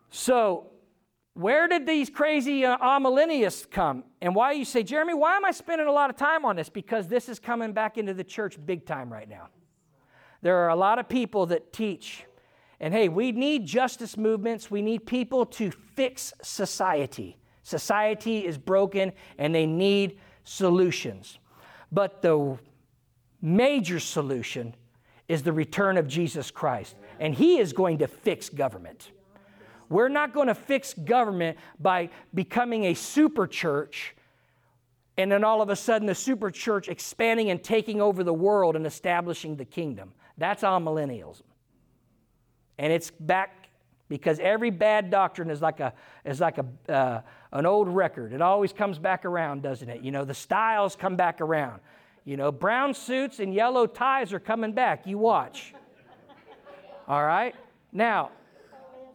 [0.10, 0.68] So,
[1.34, 4.06] where did these crazy uh, amillennialists come?
[4.22, 6.70] And why you say, Jeremy, why am I spending a lot of time on this?
[6.70, 9.50] Because this is coming back into the church big time right now.
[10.42, 12.24] There are a lot of people that teach,
[12.80, 14.72] and hey, we need justice movements.
[14.72, 17.38] We need people to fix society.
[17.64, 21.40] Society is broken and they need solutions.
[21.92, 22.60] But the
[23.42, 24.76] major solution
[25.28, 26.96] is the return of Jesus Christ.
[27.20, 29.12] And He is going to fix government.
[29.90, 34.16] We're not going to fix government by becoming a super church
[35.18, 38.76] and then all of a sudden the super church expanding and taking over the world
[38.76, 40.14] and establishing the kingdom.
[40.38, 41.44] That's amillennialism.
[42.78, 43.70] And it's back
[44.10, 45.94] because every bad doctrine is like a
[46.26, 47.22] is like a uh,
[47.54, 48.34] an old record.
[48.34, 50.02] It always comes back around, doesn't it?
[50.02, 51.80] You know, the styles come back around.
[52.26, 55.06] You know, brown suits and yellow ties are coming back.
[55.06, 55.74] You watch.
[57.08, 57.56] All right?
[57.94, 58.32] Now,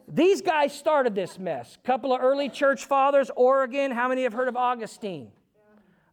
[0.07, 1.77] these guys started this mess.
[1.83, 3.91] A couple of early church fathers, Origen.
[3.91, 5.31] How many have heard of Augustine?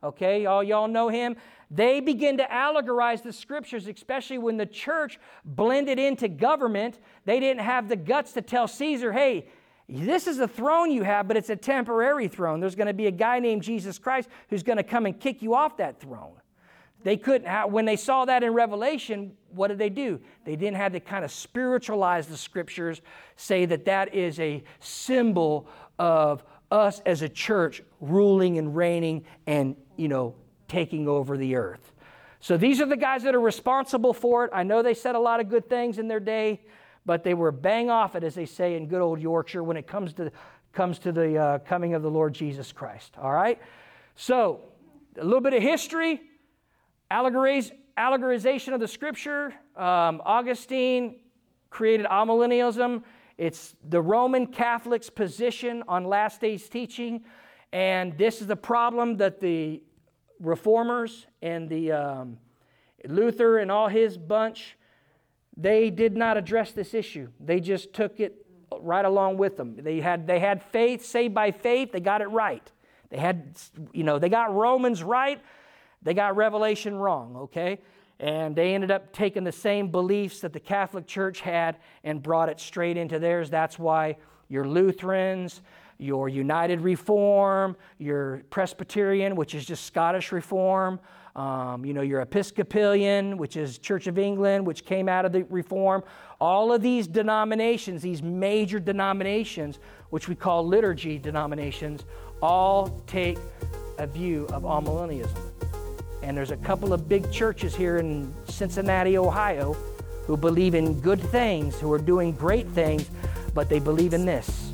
[0.04, 1.36] Okay, all y'all know him.
[1.72, 7.00] They begin to allegorize the scriptures, especially when the church blended into government.
[7.26, 9.48] They didn't have the guts to tell Caesar, hey,
[9.89, 12.60] this is a throne you have, but it's a temporary throne.
[12.60, 15.41] There's going to be a guy named Jesus Christ who's going to come and kick
[15.41, 16.34] you off that throne.
[17.04, 20.20] They couldn't have, when they saw that in Revelation, what did they do?
[20.45, 23.02] They didn't have to kind of spiritualize the scriptures,
[23.36, 25.68] say that that is a symbol
[26.00, 30.36] of us as a church ruling and reigning and, you know,
[30.68, 31.93] taking over the earth.
[32.39, 34.52] So these are the guys that are responsible for it.
[34.54, 36.62] I know they said a lot of good things in their day,
[37.06, 39.88] but they were bang off it, as they say in good old Yorkshire, when it
[39.88, 40.32] comes to,
[40.74, 43.16] comes to the uh, coming of the Lord Jesus Christ.
[43.18, 43.60] All right?
[44.16, 44.62] So,
[45.18, 46.22] a little bit of history
[47.10, 51.16] Allegories allegorization of the scripture, um, Augustine
[51.70, 53.03] created amillennialism.
[53.38, 57.24] It's the Roman Catholics' position on last days teaching.
[57.74, 59.82] And this is the problem that the
[60.39, 62.38] reformers and the um,
[63.05, 64.78] Luther and all his bunch,
[65.55, 67.30] they did not address this issue.
[67.39, 68.45] They just took it
[68.80, 69.76] right along with them.
[69.78, 72.72] They had, they had faith, saved by faith, they got it right.
[73.10, 73.58] They had,
[73.93, 75.41] you know, they got Romans right,
[76.08, 77.80] they got Revelation wrong, okay?
[78.22, 82.47] And they ended up taking the same beliefs that the Catholic Church had and brought
[82.47, 83.49] it straight into theirs.
[83.49, 84.16] That's why
[84.47, 85.62] your Lutherans,
[85.97, 91.01] your United Reform, your Presbyterian, which is just Scottish Reform,
[91.36, 95.43] um, you know, your Episcopalian, which is Church of England, which came out of the
[95.49, 96.05] Reform.
[96.39, 99.80] All of these denominations, these major denominations,
[100.10, 102.05] which we call liturgy denominations,
[102.41, 103.38] all take
[103.97, 105.57] a view of amillennialism.
[106.22, 109.74] And there's a couple of big churches here in Cincinnati, Ohio,
[110.26, 113.09] who believe in good things, who are doing great things,
[113.53, 114.72] but they believe in this.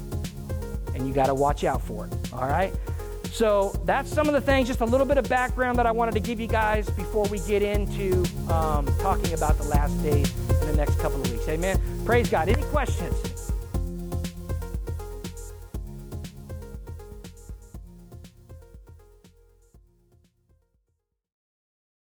[0.95, 2.13] And you got to watch out for it.
[2.33, 2.73] All right?
[3.31, 6.13] So that's some of the things, just a little bit of background that I wanted
[6.13, 10.31] to give you guys before we get into um, talking about the last days
[10.61, 11.47] in the next couple of weeks.
[11.49, 11.81] Amen.
[12.05, 12.47] Praise God.
[12.47, 13.32] Any questions?